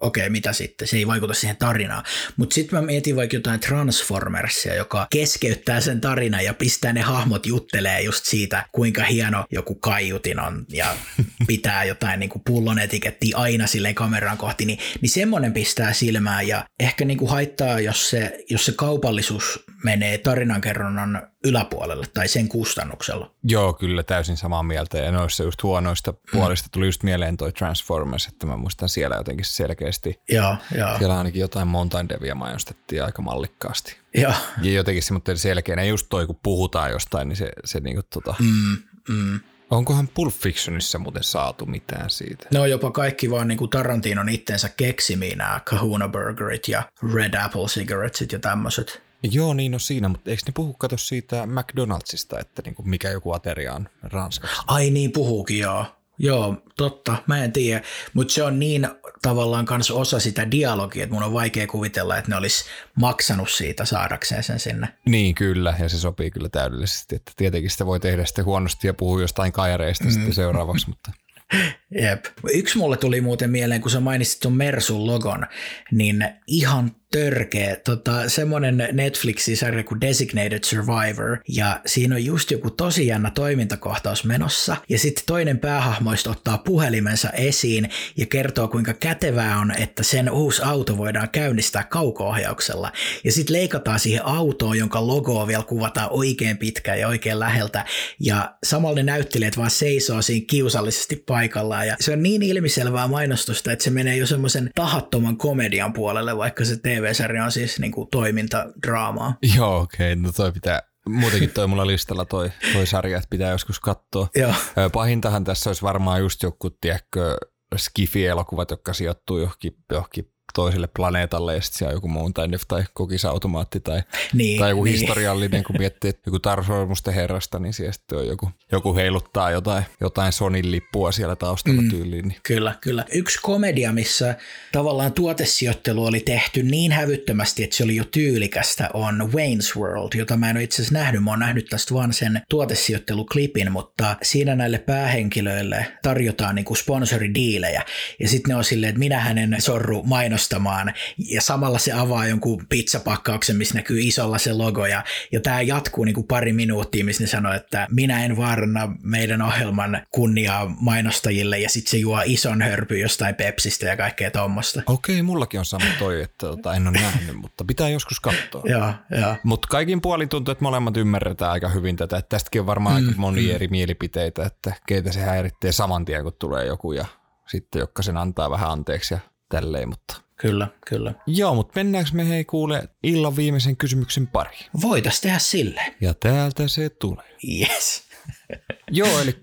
okei, 0.07 0.31
mitä 0.31 0.53
sitten, 0.53 0.88
se 0.88 0.97
ei 0.97 1.07
vaikuta 1.07 1.35
siihen 1.35 1.57
tarinaan. 1.57 2.05
Mutta 2.37 2.55
sitten 2.55 2.79
mä 2.79 2.87
mietin 2.87 3.16
vaikka 3.16 3.37
jotain 3.37 3.61
Transformersia, 3.61 4.75
joka 4.75 5.07
keskeyttää 5.11 5.81
sen 5.81 6.01
tarinan 6.01 6.45
ja 6.45 6.55
pistää 6.55 6.92
ne 6.92 7.01
hahmot 7.01 7.47
juttelee 7.47 8.01
just 8.01 8.25
siitä, 8.25 8.66
kuinka 8.73 9.05
hieno 9.05 9.45
joku 9.51 9.75
kaiutin 9.75 10.40
on 10.40 10.66
ja 10.69 10.97
pitää 11.47 11.85
jotain 11.85 12.21
niin 12.21 12.31
pullon 12.47 12.79
etikettiä 12.79 13.37
aina 13.37 13.66
silleen 13.66 13.95
kameraan 13.95 14.38
kohti, 14.38 14.64
niin, 14.64 14.79
niin 15.01 15.11
semmoinen 15.11 15.53
pistää 15.53 15.92
silmään 15.92 16.49
ja 16.49 16.64
ehkä 16.81 17.05
niin 17.05 17.19
kuin 17.19 17.31
haittaa, 17.31 17.81
jos 17.81 18.11
se, 18.11 18.38
jos 18.51 18.66
se 18.66 18.73
kaupallisuus 18.73 19.64
menee 19.87 20.18
tarinankerronnan 20.18 21.29
yläpuolelle 21.44 22.07
tai 22.14 22.29
sen 22.29 22.49
kustannuksella. 22.49 23.31
Joo, 23.42 23.72
kyllä 23.72 24.03
täysin 24.03 24.37
samaa 24.37 24.62
mieltä. 24.62 24.99
Ja 24.99 25.12
noissa 25.12 25.42
just 25.42 25.62
huonoista 25.62 26.12
mm. 26.12 26.18
puolista 26.33 26.68
tuli 26.72 26.87
just 26.87 27.03
mieleen 27.03 27.37
toi 27.37 27.53
Transformers, 27.53 28.27
että 28.27 28.46
mä 28.46 28.57
muistan 28.57 28.88
siellä 28.88 29.16
jotenkin 29.16 29.44
selkeästi. 29.44 30.20
Joo, 30.29 30.57
joo. 30.75 30.99
Siellä 30.99 31.18
ainakin 31.18 31.40
jotain 31.40 31.68
Mountain 31.68 32.09
Devia 32.09 32.35
mainostettiin 32.35 33.05
aika 33.05 33.22
mallikkaasti. 33.22 33.96
Joo. 34.14 34.33
Ja 34.62 34.72
jotenkin 34.72 35.03
semmoinen 35.03 35.38
selkeä, 35.38 35.75
ja 35.77 35.85
just 35.85 36.07
toi 36.11 36.27
kun 36.27 36.40
puhutaan 36.42 36.90
jostain, 36.90 37.29
niin 37.29 37.37
se, 37.37 37.53
se 37.64 37.81
niinku 37.81 38.03
tota... 38.03 38.35
Mm, 38.38 38.77
mm. 39.09 39.40
Onkohan 39.70 40.09
Pulp 40.09 40.35
Fictionissa 40.35 40.99
muuten 40.99 41.22
saatu 41.22 41.66
mitään 41.66 42.11
siitä? 42.11 42.46
No 42.53 42.66
jopa 42.66 42.90
kaikki 42.90 43.31
vaan 43.31 43.49
niin 43.49 43.59
kuin 43.59 43.70
Tarantinon 43.70 44.29
itsensä 44.29 44.68
keksimiä 44.77 45.37
nämä 45.37 45.61
Kahuna 45.64 46.09
Burgerit 46.09 46.68
ja 46.68 46.83
Red 47.14 47.35
Apple 47.35 47.66
Cigarettesit 47.66 48.33
ja 48.33 48.38
tämmöiset. 48.38 49.06
Joo, 49.22 49.55
niin 49.55 49.74
on 49.74 49.81
siinä, 49.81 50.09
mutta 50.09 50.31
eikö 50.31 50.42
ne 50.46 50.52
puhu 50.57 50.72
kato 50.72 50.96
siitä 50.96 51.46
McDonaldsista, 51.46 52.40
että 52.40 52.62
niinku 52.62 52.83
mikä 52.83 53.11
joku 53.11 53.33
ateria 53.33 53.74
on 53.74 53.88
Ranskassa? 54.02 54.62
Ai 54.66 54.90
niin, 54.90 55.12
puhuukin 55.12 55.59
joo. 55.59 55.87
Joo, 56.18 56.62
totta, 56.76 57.16
mä 57.26 57.44
en 57.44 57.52
tiedä, 57.52 57.83
mutta 58.14 58.35
se 58.35 58.42
on 58.42 58.59
niin 58.59 58.88
tavallaan 59.22 59.64
kanssa 59.64 59.94
osa 59.94 60.20
sitä 60.20 60.50
dialogia, 60.50 61.02
että 61.02 61.14
mun 61.14 61.22
on 61.22 61.33
vaikea 61.33 61.66
kuvitella, 61.66 62.16
että 62.16 62.31
ne 62.31 62.37
olisi 62.37 62.64
maksanut 62.94 63.50
siitä 63.50 63.85
saadakseen 63.85 64.42
sen 64.42 64.61
sinne. 64.61 64.88
Niin 65.07 65.35
kyllä, 65.35 65.74
ja 65.79 65.88
se 65.88 65.98
sopii 65.98 66.31
kyllä 66.31 66.48
täydellisesti, 66.48 67.16
että 67.16 67.33
tietenkin 67.37 67.70
sitä 67.70 67.87
voi 67.87 68.00
tehdä 68.00 68.24
sitten 68.24 68.44
huonosti 68.44 68.87
ja 68.87 68.94
puhua 68.94 69.20
jostain 69.20 69.52
kaireista 69.52 70.05
mm. 70.05 70.11
sitten 70.11 70.35
seuraavaksi, 70.35 70.88
mutta 70.88 71.12
Jep. 72.02 72.24
Yksi 72.55 72.79
mulle 72.79 72.96
tuli 72.96 73.20
muuten 73.20 73.50
mieleen, 73.50 73.81
kun 73.81 73.90
sä 73.90 74.00
mainitsit 74.00 74.40
tuon 74.40 74.55
Mersun 74.55 75.07
logon, 75.07 75.46
niin 75.92 76.29
ihan 76.46 76.96
törkeä. 77.12 77.77
Tota, 77.77 78.29
semmoinen 78.29 78.88
Netflixin 78.92 79.57
sarja 79.57 79.85
kuin 79.85 80.01
Designated 80.01 80.64
Survivor, 80.64 81.38
ja 81.49 81.81
siinä 81.87 82.14
on 82.14 82.25
just 82.25 82.51
joku 82.51 82.71
tosi 82.71 83.07
jännä 83.07 83.31
toimintakohtaus 83.31 84.25
menossa, 84.25 84.77
ja 84.88 84.99
sitten 84.99 85.25
toinen 85.27 85.59
päähahmoista 85.59 86.31
ottaa 86.31 86.59
puhelimensa 86.59 87.31
esiin 87.31 87.90
ja 88.16 88.27
kertoo, 88.27 88.69
kuinka 88.69 88.95
kätevää 88.95 89.59
on, 89.59 89.75
että 89.79 90.03
sen 90.03 90.31
uusi 90.31 90.62
auto 90.62 90.97
voidaan 90.97 91.29
käynnistää 91.31 91.85
kauko-ohjauksella. 91.85 92.92
Ja 93.25 93.33
sitten 93.33 93.57
leikataan 93.57 93.99
siihen 93.99 94.25
autoon, 94.25 94.79
jonka 94.79 95.07
logoa 95.07 95.47
vielä 95.47 95.62
kuvataan 95.62 96.09
oikein 96.11 96.59
pitkään 96.59 97.01
ja 97.01 97.09
oikein 97.09 97.40
läheltä, 97.40 97.85
ja 98.21 98.57
samalla 98.64 98.97
ne 98.97 99.03
näyttelijät 99.03 99.57
vaan 99.57 99.71
seisoo 99.71 100.23
siinä 100.23 100.47
kiusallisesti 100.51 101.16
paikallaan, 101.27 101.87
ja 101.87 101.97
se 102.01 102.12
on 102.12 102.23
niin 102.23 102.42
ilmiselvää 102.42 103.09
mainostusta, 103.09 103.73
että 103.73 103.85
se 103.85 103.90
menee 103.90 104.16
jo 104.16 104.27
semmoisen 104.27 104.71
tahattoman 104.75 105.37
komedian 105.37 105.92
puolelle, 105.92 106.37
vaikka 106.37 106.64
se 106.64 106.77
TV-sarja 107.00 107.44
on 107.44 107.52
siis 107.52 107.78
niin 107.80 107.92
kuin 107.92 108.09
toimintadraamaa. 108.11 109.35
Joo, 109.56 109.80
okei, 109.80 110.12
okay. 110.12 110.22
no 110.22 110.32
toi 110.32 110.52
pitää, 110.52 110.82
muutenkin 111.09 111.50
toi 111.50 111.66
mulla 111.66 111.87
listalla 111.87 112.24
toi, 112.24 112.50
toi 112.72 112.87
sarja, 112.87 113.16
että 113.16 113.30
pitää 113.30 113.50
joskus 113.50 113.80
katsoa. 113.80 114.28
Joo. 114.37 114.52
Pahintahan 114.92 115.44
tässä 115.44 115.70
olisi 115.70 115.82
varmaan 115.82 116.20
just 116.20 116.42
joku, 116.42 116.70
tiedätkö, 116.70 117.37
skifi-elokuvat, 117.76 118.70
jotka 118.70 118.92
sijoittuu 118.92 119.38
johonkin, 119.38 119.72
johonkin 119.92 120.32
toiselle 120.57 120.88
planeetalle 120.97 121.55
ja 121.55 121.61
sitten 121.61 121.79
siellä 121.79 121.95
joku 121.95 122.09
muun 122.09 122.35
tai 122.35 122.49
kokisautomaatti 122.95 123.81
tai, 123.81 124.03
niin, 124.33 124.61
tai 124.61 124.71
joku 124.71 124.85
niin. 124.85 124.99
historiallinen, 124.99 125.64
kun 125.64 125.77
miettii, 125.79 126.09
että 126.09 126.23
joku 126.27 126.38
Tarsormusten 126.38 127.14
herrasta, 127.14 127.59
niin 127.59 127.73
siellä 127.73 127.92
sitten 127.92 128.19
on 128.19 128.27
joku, 128.27 128.51
joku 128.73 128.95
heiluttaa 128.95 129.51
jotain, 129.51 129.85
jotain 130.01 130.33
Sonin 130.33 130.71
lippua 130.71 131.12
siellä 131.12 131.37
taustalla 131.37 131.83
mm, 131.83 131.90
tyyliin. 131.90 132.29
Niin. 132.29 132.40
Kyllä, 132.42 132.75
kyllä. 132.81 133.05
Yksi 133.12 133.38
komedia, 133.42 133.92
missä 133.92 134.35
tavallaan 134.73 135.12
tuotesijoittelu 135.12 136.05
oli 136.05 136.21
tehty 136.21 136.62
niin 136.62 136.92
hävyttömästi, 136.92 137.64
että 137.64 137.77
se 137.77 137.85
oli 137.85 137.97
jo 137.97 138.05
tyylikästä, 138.05 138.90
on 138.95 139.31
Wayne's 139.35 139.81
World, 139.81 140.14
jota 140.14 140.37
mä 140.37 140.51
en 140.51 140.57
ole 140.57 140.64
itse 140.64 140.83
asiassa 140.83 140.99
nähnyt. 140.99 141.25
Mä 141.25 141.31
oon 141.31 141.38
nähnyt 141.38 141.66
tästä 141.66 141.95
vaan 141.95 142.12
sen 142.12 142.42
tuotesijoitteluklipin, 142.51 143.73
mutta 143.73 144.16
siinä 144.23 144.55
näille 144.55 144.79
päähenkilöille 144.79 145.87
tarjotaan 146.03 146.55
niinku 146.55 146.75
sponsoridiilejä. 146.75 147.83
Ja 148.21 148.29
sitten 148.29 148.49
ne 148.49 148.57
on 148.57 148.64
silleen, 148.64 148.88
että 148.88 148.99
minä 148.99 149.21
hänen 149.21 149.57
sorru 149.59 150.03
mainos 150.03 150.45
ostamaan 150.46 150.94
ja 151.18 151.42
samalla 151.42 151.78
se 151.78 151.92
avaa 151.92 152.26
jonkun 152.26 152.66
pizzapakkauksen, 152.68 153.56
missä 153.56 153.74
näkyy 153.74 154.00
isolla 154.00 154.38
se 154.38 154.52
logo 154.52 154.87
ja, 154.87 155.04
ja 155.32 155.40
tämä 155.40 155.61
jatkuu 155.61 156.04
niin 156.04 156.14
kuin 156.14 156.26
pari 156.26 156.52
minuuttia, 156.52 157.04
missä 157.04 157.22
ne 157.22 157.26
sanoo, 157.26 157.52
että 157.52 157.87
minä 157.90 158.24
en 158.24 158.37
vaaranna 158.37 158.96
meidän 159.02 159.42
ohjelman 159.42 160.02
kunniaa 160.11 160.76
mainostajille 160.80 161.59
ja 161.59 161.68
sitten 161.68 161.90
se 161.90 161.96
juo 161.96 162.22
ison 162.24 162.62
hörpy 162.62 162.98
jostain 162.98 163.35
Pepsistä 163.35 163.87
ja 163.87 163.96
kaikkea 163.96 164.30
tuommoista. 164.30 164.82
Okei, 164.87 165.22
mullakin 165.22 165.61
on 165.61 165.66
sama 165.66 165.85
toi, 165.98 166.22
että 166.22 166.46
tota, 166.46 166.74
en 166.74 166.88
ole 166.88 167.00
nähnyt, 167.00 167.37
mutta 167.37 167.64
pitää 167.64 167.88
joskus 167.88 168.20
katsoa. 168.20 168.62
Joo, 168.76 168.92
joo. 169.20 169.37
Mutta 169.42 169.68
kaikin 169.68 170.00
puolin 170.00 170.28
tuntuu, 170.28 170.52
että 170.52 170.64
molemmat 170.64 170.96
ymmärretään 170.96 171.50
aika 171.50 171.68
hyvin 171.68 171.96
tätä. 171.96 172.16
Että 172.16 172.28
tästäkin 172.28 172.61
on 172.61 172.66
varmaan 172.66 173.02
mm, 173.02 173.09
aika 173.09 173.20
moni 173.20 173.42
mm. 173.42 173.54
eri 173.54 173.68
mielipiteitä, 173.68 174.44
että 174.44 174.72
keitä 174.87 175.12
se 175.12 175.20
häiritsee 175.20 175.72
saman 175.72 176.04
tien, 176.04 176.22
kun 176.22 176.32
tulee 176.38 176.66
joku 176.66 176.92
ja 176.92 177.06
sitten 177.46 177.80
jotka 177.80 178.02
sen 178.02 178.16
antaa 178.16 178.50
vähän 178.50 178.70
anteeksi 178.70 179.14
ja 179.14 179.20
tälleen, 179.48 179.88
mutta 179.88 180.25
Kyllä, 180.40 180.68
kyllä. 180.88 181.14
Joo, 181.27 181.55
mutta 181.55 181.72
mennäänkö 181.75 182.11
me 182.12 182.29
hei 182.29 182.44
kuule 182.44 182.88
illan 183.03 183.37
viimeisen 183.37 183.77
kysymyksen 183.77 184.27
pari? 184.27 184.57
Voitais 184.83 185.20
tehdä 185.20 185.38
sille. 185.38 185.94
Ja 186.01 186.14
täältä 186.14 186.68
se 186.68 186.88
tulee. 186.88 187.37
Yes. 187.61 188.03
Joo, 188.90 189.20
eli 189.20 189.37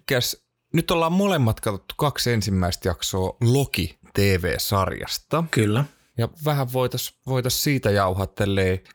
nyt 0.73 0.91
ollaan 0.91 1.11
molemmat 1.11 1.59
katsottu 1.59 1.95
kaksi 1.97 2.31
ensimmäistä 2.31 2.89
jaksoa 2.89 3.37
Loki 3.41 3.99
TV-sarjasta. 4.13 5.43
Kyllä. 5.51 5.85
Ja 6.17 6.29
vähän 6.45 6.73
voitaisiin 6.73 7.19
voitais 7.27 7.63
siitä 7.63 7.91
jauhaa 7.91 8.27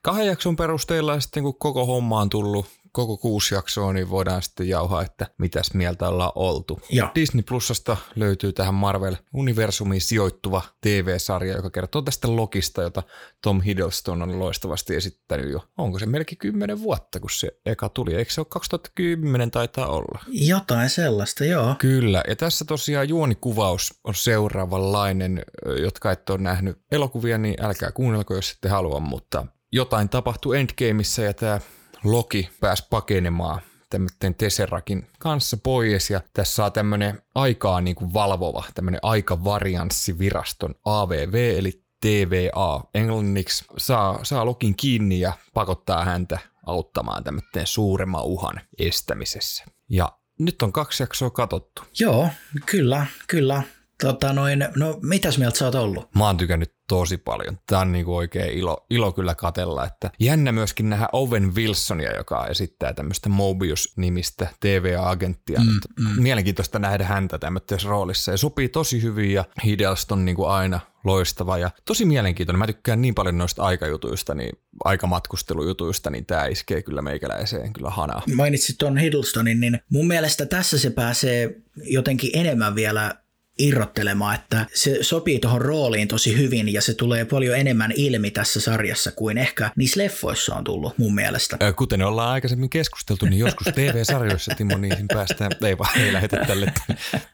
kahden 0.02 0.26
jakson 0.26 0.56
perusteella 0.56 1.20
sitten 1.20 1.42
kun 1.42 1.58
koko 1.58 1.86
homma 1.86 2.20
on 2.20 2.30
tullut 2.30 2.66
koko 2.92 3.16
kuusi 3.16 3.54
jaksoa, 3.54 3.92
niin 3.92 4.10
voidaan 4.10 4.42
sitten 4.42 4.68
jauhaa, 4.68 5.02
että 5.02 5.26
mitäs 5.38 5.74
mieltä 5.74 6.08
ollaan 6.08 6.32
oltu. 6.34 6.80
Ja. 6.90 7.12
Disney 7.14 7.42
Plusasta 7.42 7.96
löytyy 8.16 8.52
tähän 8.52 8.74
Marvel-universumiin 8.74 10.00
sijoittuva 10.00 10.62
TV-sarja, 10.80 11.56
joka 11.56 11.70
kertoo 11.70 12.02
tästä 12.02 12.36
Lokista, 12.36 12.82
jota 12.82 13.02
Tom 13.42 13.60
Hiddleston 13.60 14.22
on 14.22 14.38
loistavasti 14.38 14.96
esittänyt 14.96 15.50
jo. 15.50 15.64
Onko 15.78 15.98
se 15.98 16.06
melkein 16.06 16.38
kymmenen 16.38 16.82
vuotta, 16.82 17.20
kun 17.20 17.30
se 17.30 17.48
eka 17.66 17.88
tuli? 17.88 18.14
Eikö 18.14 18.32
se 18.32 18.40
ole 18.40 18.46
2010 18.50 19.50
taitaa 19.50 19.86
olla? 19.86 20.18
Jotain 20.28 20.90
sellaista, 20.90 21.44
joo. 21.44 21.74
Kyllä, 21.78 22.22
ja 22.28 22.36
tässä 22.36 22.64
tosiaan 22.64 23.08
juonikuvaus 23.08 23.94
on 24.04 24.14
seuraavanlainen. 24.14 25.42
Jotka 25.82 26.12
et 26.12 26.30
ole 26.30 26.38
nähnyt 26.38 26.78
elokuvia, 26.92 27.38
niin 27.38 27.64
älkää 27.64 27.92
kuunnelko, 27.92 28.34
jos 28.34 28.50
ette 28.50 28.68
halua, 28.68 29.00
mutta 29.00 29.46
jotain 29.72 30.08
tapahtui 30.08 30.58
Endgameissa 30.58 31.22
ja 31.22 31.34
tämä 31.34 31.60
Loki 32.04 32.50
pääsi 32.60 32.86
pakenemaan 32.90 33.60
tämmöinen 33.90 34.34
Tesserakin 34.38 35.06
kanssa 35.18 35.56
pois 35.56 36.10
ja 36.10 36.20
tässä 36.32 36.54
saa 36.54 36.70
tämmöinen 36.70 37.22
aikaa 37.34 37.80
niin 37.80 37.96
kuin 37.96 38.14
valvova, 38.14 38.64
tämmöinen 38.74 39.00
aikavarianssiviraston 39.02 40.74
AVV 40.84 41.54
eli 41.58 41.82
TVA 42.00 42.84
englanniksi 42.94 43.64
saa, 43.76 44.24
saa 44.24 44.46
Lokin 44.46 44.74
kiinni 44.76 45.20
ja 45.20 45.32
pakottaa 45.54 46.04
häntä 46.04 46.38
auttamaan 46.66 47.24
tämmöinen 47.24 47.66
suuremman 47.66 48.24
uhan 48.24 48.60
estämisessä. 48.78 49.64
Ja 49.88 50.12
nyt 50.38 50.62
on 50.62 50.72
kaksi 50.72 51.02
jaksoa 51.02 51.30
katottu. 51.30 51.82
Joo, 52.00 52.28
kyllä, 52.66 53.06
kyllä. 53.26 53.62
Tota 54.02 54.32
noin, 54.32 54.68
no 54.76 54.98
mitäs 55.02 55.38
mieltä 55.38 55.58
sä 55.58 55.64
oot 55.64 55.74
ollut? 55.74 56.14
Mä 56.14 56.26
oon 56.26 56.36
tykännyt 56.36 56.74
tosi 56.88 57.16
paljon. 57.16 57.58
Tämä 57.66 57.80
on 57.80 57.92
niinku 57.92 58.16
oikein 58.16 58.58
ilo, 58.58 58.86
ilo 58.90 59.12
kyllä 59.12 59.34
katella. 59.34 59.84
Että 59.84 60.10
jännä 60.20 60.52
myöskin 60.52 60.90
nähdä 60.90 61.08
Owen 61.12 61.54
Wilsonia, 61.54 62.16
joka 62.16 62.46
esittää 62.46 62.92
tämmöistä 62.92 63.28
Mobius-nimistä 63.28 64.46
TV-agenttia. 64.60 65.60
Mm, 65.60 66.04
mm. 66.04 66.22
Mielenkiintoista 66.22 66.78
nähdä 66.78 67.04
häntä 67.04 67.38
tämmöisessä 67.38 67.88
roolissa. 67.88 68.30
Ja 68.30 68.36
sopii 68.36 68.68
tosi 68.68 69.02
hyvin 69.02 69.32
ja 69.32 69.44
Hiddleston 69.64 70.24
niinku 70.24 70.44
aina 70.44 70.80
loistava 71.04 71.58
ja 71.58 71.70
tosi 71.84 72.04
mielenkiintoinen. 72.04 72.58
Mä 72.58 72.66
tykkään 72.66 73.02
niin 73.02 73.14
paljon 73.14 73.38
noista 73.38 73.62
aikajutuista, 73.62 74.34
niin 74.34 74.58
aikamatkustelujutuista, 74.84 76.10
niin 76.10 76.26
tämä 76.26 76.46
iskee 76.46 76.82
kyllä 76.82 77.02
meikäläiseen 77.02 77.72
kyllä 77.72 77.90
hanaa. 77.90 78.22
Mainitsit 78.34 78.78
tuon 78.78 78.98
Hiddlestonin, 78.98 79.60
niin 79.60 79.80
mun 79.90 80.06
mielestä 80.06 80.46
tässä 80.46 80.78
se 80.78 80.90
pääsee 80.90 81.60
jotenkin 81.76 82.30
enemmän 82.34 82.74
vielä 82.74 83.14
irrottelemaan, 83.58 84.34
että 84.34 84.66
se 84.74 84.98
sopii 85.00 85.38
tuohon 85.38 85.60
rooliin 85.60 86.08
tosi 86.08 86.38
hyvin 86.38 86.72
ja 86.72 86.82
se 86.82 86.94
tulee 86.94 87.24
paljon 87.24 87.58
enemmän 87.58 87.92
ilmi 87.96 88.30
tässä 88.30 88.60
sarjassa 88.60 89.12
kuin 89.12 89.38
ehkä 89.38 89.70
niissä 89.76 90.02
leffoissa 90.02 90.54
on 90.54 90.64
tullut 90.64 90.98
mun 90.98 91.14
mielestä. 91.14 91.56
Kuten 91.76 92.02
ollaan 92.02 92.32
aikaisemmin 92.32 92.70
keskusteltu, 92.70 93.26
niin 93.26 93.38
joskus 93.38 93.66
TV-sarjoissa 93.74 94.54
Timo 94.54 94.76
niihin 94.76 95.08
päästään, 95.08 95.52
ei 95.64 95.78
vaan 95.78 95.98
ei 95.98 96.12
lähdetä 96.12 96.36
tälle 96.46 96.72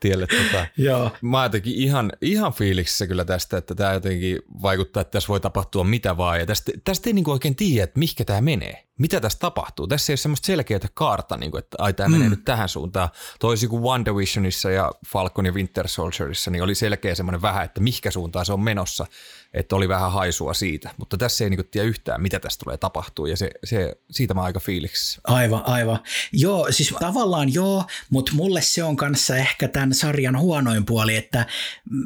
tielle. 0.00 0.26
Tota. 0.26 0.66
Joo. 0.76 1.10
Mä 1.22 1.42
jotenkin 1.42 1.74
ihan, 1.74 2.12
ihan 2.20 2.52
fiiliksissä 2.52 3.06
kyllä 3.06 3.24
tästä, 3.24 3.56
että 3.56 3.74
tämä 3.74 3.92
jotenkin 3.92 4.38
vaikuttaa, 4.62 5.00
että 5.00 5.10
tässä 5.10 5.28
voi 5.28 5.40
tapahtua 5.40 5.84
mitä 5.84 6.16
vaan 6.16 6.40
ja 6.40 6.46
tästä, 6.46 6.72
tästä 6.84 7.10
ei 7.10 7.14
niinku 7.14 7.30
oikein 7.30 7.56
tiedä, 7.56 7.84
että 7.84 7.98
mihinkä 7.98 8.24
tämä 8.24 8.40
menee 8.40 8.84
mitä 8.98 9.20
tässä 9.20 9.38
tapahtuu. 9.38 9.86
Tässä 9.86 10.10
ei 10.10 10.12
ole 10.12 10.18
semmoista 10.18 10.46
selkeää 10.46 10.80
kaarta, 10.94 11.36
niin 11.36 11.50
kuin, 11.50 11.58
että 11.58 11.76
ai 11.80 11.92
tämä 11.92 12.08
mm. 12.08 12.12
menee 12.12 12.28
nyt 12.28 12.44
tähän 12.44 12.68
suuntaan. 12.68 13.08
Toisin 13.40 13.68
kuin 13.68 13.82
WandaVisionissa 13.82 14.70
ja 14.70 14.92
Falcon 15.06 15.46
ja 15.46 15.52
Winter 15.52 15.88
Soldierissa, 15.88 16.50
niin 16.50 16.62
oli 16.62 16.74
selkeä 16.74 17.14
semmoinen 17.14 17.42
vähän, 17.42 17.64
että 17.64 17.80
mihinkä 17.80 18.10
suuntaan 18.10 18.46
se 18.46 18.52
on 18.52 18.60
menossa 18.60 19.06
että 19.54 19.76
oli 19.76 19.88
vähän 19.88 20.12
haisua 20.12 20.54
siitä, 20.54 20.90
mutta 20.96 21.16
tässä 21.16 21.44
ei 21.44 21.50
niinku 21.50 21.68
tiedä 21.70 21.88
yhtään, 21.88 22.22
mitä 22.22 22.40
tästä 22.40 22.64
tulee 22.64 22.76
tapahtuu 22.76 23.26
ja 23.26 23.36
se, 23.36 23.50
se, 23.64 23.96
siitä 24.10 24.34
mä 24.34 24.42
aika 24.42 24.60
fiiliksissä. 24.60 25.20
Aivan, 25.24 25.62
aivan. 25.66 25.98
Joo, 26.32 26.66
siis 26.70 26.94
tavallaan 27.00 27.54
joo, 27.54 27.84
mutta 28.10 28.32
mulle 28.34 28.62
se 28.62 28.84
on 28.84 28.96
kanssa 28.96 29.36
ehkä 29.36 29.68
tämän 29.68 29.94
sarjan 29.94 30.38
huonoin 30.38 30.84
puoli, 30.84 31.16
että 31.16 31.46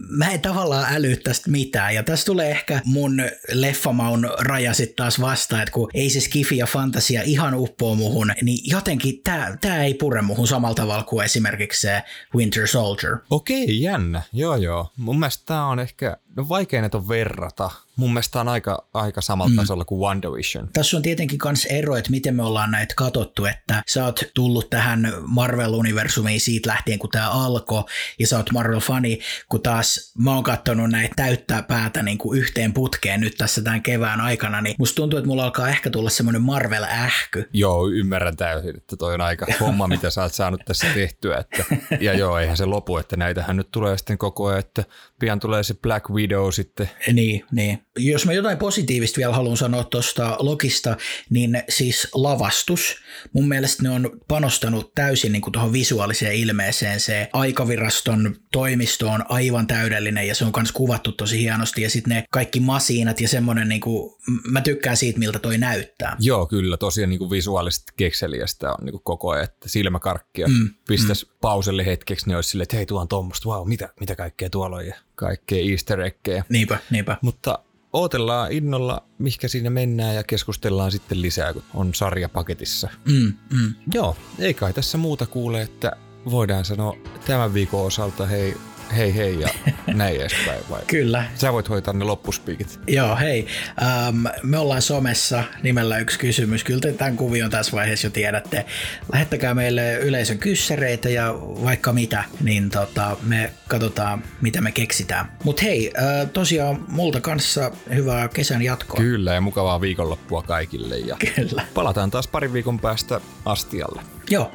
mä 0.08 0.30
en 0.30 0.40
tavallaan 0.40 0.94
äly 0.94 1.16
tästä 1.16 1.50
mitään 1.50 1.94
ja 1.94 2.02
tässä 2.02 2.26
tulee 2.26 2.50
ehkä 2.50 2.80
mun 2.84 3.22
leffamaun 3.52 4.30
raja 4.38 4.74
sitten 4.74 4.96
taas 4.96 5.20
vastaan, 5.20 5.62
että 5.62 5.72
kun 5.72 5.90
ei 5.94 6.10
se 6.10 6.20
skifi 6.20 6.56
ja 6.56 6.66
fantasia 6.78 7.22
ihan 7.22 7.54
uppoo 7.54 7.94
muhun, 7.94 8.32
niin 8.42 8.70
jotenkin 8.70 9.20
tämä 9.24 9.56
tää 9.60 9.84
ei 9.84 9.94
pure 9.94 10.22
muhun 10.22 10.48
samalla 10.48 10.74
tavalla 10.74 11.02
kuin 11.02 11.24
esimerkiksi 11.24 11.80
se 11.80 12.02
Winter 12.34 12.66
Soldier. 12.66 13.16
Okei, 13.30 13.82
jännä. 13.82 14.22
Joo, 14.32 14.56
joo. 14.56 14.92
Mun 14.96 15.18
mielestä 15.18 15.42
tämä 15.46 15.66
on 15.66 15.78
ehkä 15.78 16.16
No 16.38 16.48
vaikea 16.48 16.80
näitä 16.80 16.98
on 16.98 17.08
verrata. 17.08 17.70
Mun 17.96 18.12
mielestä 18.12 18.40
on 18.40 18.48
aika, 18.48 18.86
aika 18.94 19.20
samalla 19.20 19.50
mm. 19.50 19.56
tasolla 19.56 19.84
kuin 19.84 20.00
WandaVision. 20.00 20.68
Tässä 20.72 20.96
on 20.96 21.02
tietenkin 21.02 21.38
myös 21.44 21.66
ero, 21.66 21.96
että 21.96 22.10
miten 22.10 22.34
me 22.34 22.42
ollaan 22.42 22.70
näitä 22.70 22.94
katottu, 22.96 23.44
että 23.44 23.82
sä 23.86 24.04
oot 24.04 24.20
tullut 24.34 24.70
tähän 24.70 25.12
Marvel-universumiin 25.20 26.40
siitä 26.40 26.70
lähtien, 26.70 26.98
kun 26.98 27.10
tämä 27.10 27.30
alkoi, 27.30 27.84
ja 28.18 28.26
sä 28.26 28.36
oot 28.36 28.50
Marvel-fani, 28.50 29.18
kun 29.48 29.62
taas 29.62 30.12
mä 30.18 30.34
oon 30.34 30.42
katsonut 30.42 30.90
näitä 30.90 31.12
täyttää 31.16 31.62
päätä 31.62 32.02
niin 32.02 32.18
kuin 32.18 32.38
yhteen 32.38 32.72
putkeen 32.72 33.20
nyt 33.20 33.34
tässä 33.38 33.62
tämän 33.62 33.82
kevään 33.82 34.20
aikana, 34.20 34.60
niin 34.60 34.76
musta 34.78 34.96
tuntuu, 34.96 35.18
että 35.18 35.28
mulla 35.28 35.44
alkaa 35.44 35.68
ehkä 35.68 35.90
tulla 35.90 36.10
semmoinen 36.10 36.42
Marvel-ähky. 36.42 37.48
Joo, 37.52 37.88
ymmärrän 37.88 38.36
täysin, 38.36 38.76
että 38.76 38.96
toi 38.96 39.14
on 39.14 39.20
aika 39.20 39.46
homma, 39.60 39.88
mitä 39.96 40.10
sä 40.10 40.22
oot 40.22 40.34
saanut 40.34 40.60
tässä 40.64 40.86
tehtyä. 40.94 41.38
Että, 41.38 41.64
ja 42.00 42.14
joo, 42.14 42.38
eihän 42.38 42.56
se 42.56 42.64
lopu, 42.64 42.98
että 42.98 43.16
näitähän 43.16 43.56
nyt 43.56 43.70
tulee 43.70 43.98
sitten 43.98 44.18
koko 44.18 44.46
ajan, 44.46 44.58
että 44.58 44.84
pian 45.18 45.40
tulee 45.40 45.62
se 45.62 45.74
Black 45.74 46.10
Widow 46.10 46.27
Widow 46.28 46.50
sitten. 46.50 46.90
Niin, 47.12 47.44
niin. 47.52 47.78
Jos 47.98 48.26
mä 48.26 48.32
jotain 48.32 48.58
positiivista 48.58 49.16
vielä 49.16 49.34
haluan 49.34 49.56
sanoa 49.56 49.84
tuosta 49.84 50.36
Lokista, 50.38 50.96
niin 51.30 51.62
siis 51.68 52.08
lavastus. 52.14 52.96
Mun 53.32 53.48
mielestä 53.48 53.82
ne 53.82 53.90
on 53.90 54.10
panostanut 54.28 54.94
täysin 54.94 55.32
niin 55.32 55.42
tuohon 55.52 55.72
visuaaliseen 55.72 56.34
ilmeeseen. 56.34 57.00
Se 57.00 57.28
aikaviraston 57.32 58.36
toimisto 58.52 59.08
on 59.08 59.24
aivan 59.28 59.66
täydellinen 59.66 60.28
ja 60.28 60.34
se 60.34 60.44
on 60.44 60.52
myös 60.56 60.72
kuvattu 60.72 61.12
tosi 61.12 61.38
hienosti. 61.38 61.82
Ja 61.82 61.90
sitten 61.90 62.14
ne 62.14 62.24
kaikki 62.30 62.60
masiinat 62.60 63.20
ja 63.20 63.28
semmoinen, 63.28 63.68
niin 63.68 63.80
kuin, 63.80 64.14
mä 64.50 64.60
tykkään 64.60 64.96
siitä, 64.96 65.18
miltä 65.18 65.38
toi 65.38 65.58
näyttää. 65.58 66.16
Joo, 66.20 66.46
kyllä. 66.46 66.76
Tosiaan 66.76 67.10
niin 67.10 67.18
kuin 67.18 67.30
visuaalisesti 67.30 67.92
kekseliästä 67.96 68.70
on 68.70 68.84
niin 68.84 68.92
kuin 68.92 69.02
koko 69.04 69.30
ajan, 69.30 69.44
että 69.44 69.68
silmäkarkkia 69.68 70.48
mm, 70.48 70.70
pistäisi 70.88 71.26
mm. 71.26 71.32
pauselle 71.40 71.86
hetkeksi, 71.86 72.26
niin 72.26 72.36
olisi 72.36 72.50
silleen, 72.50 72.62
että 72.62 72.76
hei, 72.76 72.86
tuo 72.86 73.00
on 73.00 73.08
tuommoista, 73.08 73.48
wow, 73.48 73.68
mitä, 73.68 73.88
mitä 74.00 74.16
kaikkea 74.16 74.50
tuolla 74.50 74.76
on 74.76 74.86
ja 74.86 74.94
kaikkea 75.18 75.70
easter 75.70 76.00
eggejä. 76.00 76.44
Niinpä, 76.48 76.78
niinpä. 76.90 77.16
Mutta 77.22 77.58
ootellaan 77.92 78.52
innolla, 78.52 79.04
mihinkä 79.18 79.48
siinä 79.48 79.70
mennään 79.70 80.14
ja 80.14 80.24
keskustellaan 80.24 80.92
sitten 80.92 81.22
lisää, 81.22 81.52
kun 81.52 81.62
on 81.74 81.94
sarja 81.94 82.28
paketissa. 82.28 82.88
Mm, 83.04 83.32
mm. 83.52 83.74
Joo, 83.94 84.16
ei 84.38 84.54
kai 84.54 84.72
tässä 84.72 84.98
muuta 84.98 85.26
kuule, 85.26 85.62
että 85.62 85.92
voidaan 86.30 86.64
sanoa 86.64 86.96
tämän 87.26 87.54
viikon 87.54 87.86
osalta 87.86 88.26
hei 88.26 88.56
hei 88.96 89.16
hei 89.16 89.40
ja 89.40 89.48
näin 89.86 90.16
edespäin 90.16 90.60
vai? 90.70 90.80
Kyllä. 90.86 91.24
Sä 91.34 91.52
voit 91.52 91.68
hoitaa 91.68 91.94
ne 91.94 92.04
loppuspiikit. 92.04 92.80
Joo, 92.86 93.16
hei. 93.16 93.46
Ähm, 93.82 94.26
me 94.42 94.58
ollaan 94.58 94.82
somessa 94.82 95.44
nimellä 95.62 95.98
yksi 95.98 96.18
kysymys. 96.18 96.64
Kyllä 96.64 96.80
te 96.80 96.92
tämän 96.92 97.16
kuvion 97.16 97.50
tässä 97.50 97.72
vaiheessa 97.72 98.06
jo 98.06 98.10
tiedätte. 98.10 98.64
Lähettäkää 99.12 99.54
meille 99.54 99.94
yleisön 99.94 100.38
kyssäreitä 100.38 101.08
ja 101.08 101.34
vaikka 101.40 101.92
mitä, 101.92 102.24
niin 102.40 102.70
tota, 102.70 103.16
me 103.22 103.52
katsotaan, 103.68 104.22
mitä 104.40 104.60
me 104.60 104.72
keksitään. 104.72 105.32
Mutta 105.44 105.62
hei, 105.62 105.92
äh, 105.98 106.30
tosiaan 106.32 106.84
multa 106.88 107.20
kanssa 107.20 107.70
hyvää 107.94 108.28
kesän 108.28 108.62
jatkoa. 108.62 109.00
Kyllä, 109.00 109.34
ja 109.34 109.40
mukavaa 109.40 109.80
viikonloppua 109.80 110.42
kaikille. 110.42 110.98
Ja 110.98 111.16
Kyllä. 111.34 111.66
Palataan 111.74 112.10
taas 112.10 112.28
parin 112.28 112.52
viikon 112.52 112.78
päästä 112.80 113.20
astialle. 113.44 114.02
Joo, 114.30 114.52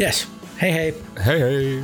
yes. 0.00 0.28
Hei 0.62 0.72
hei. 0.72 0.94
Hei 1.26 1.40
hei. 1.40 1.82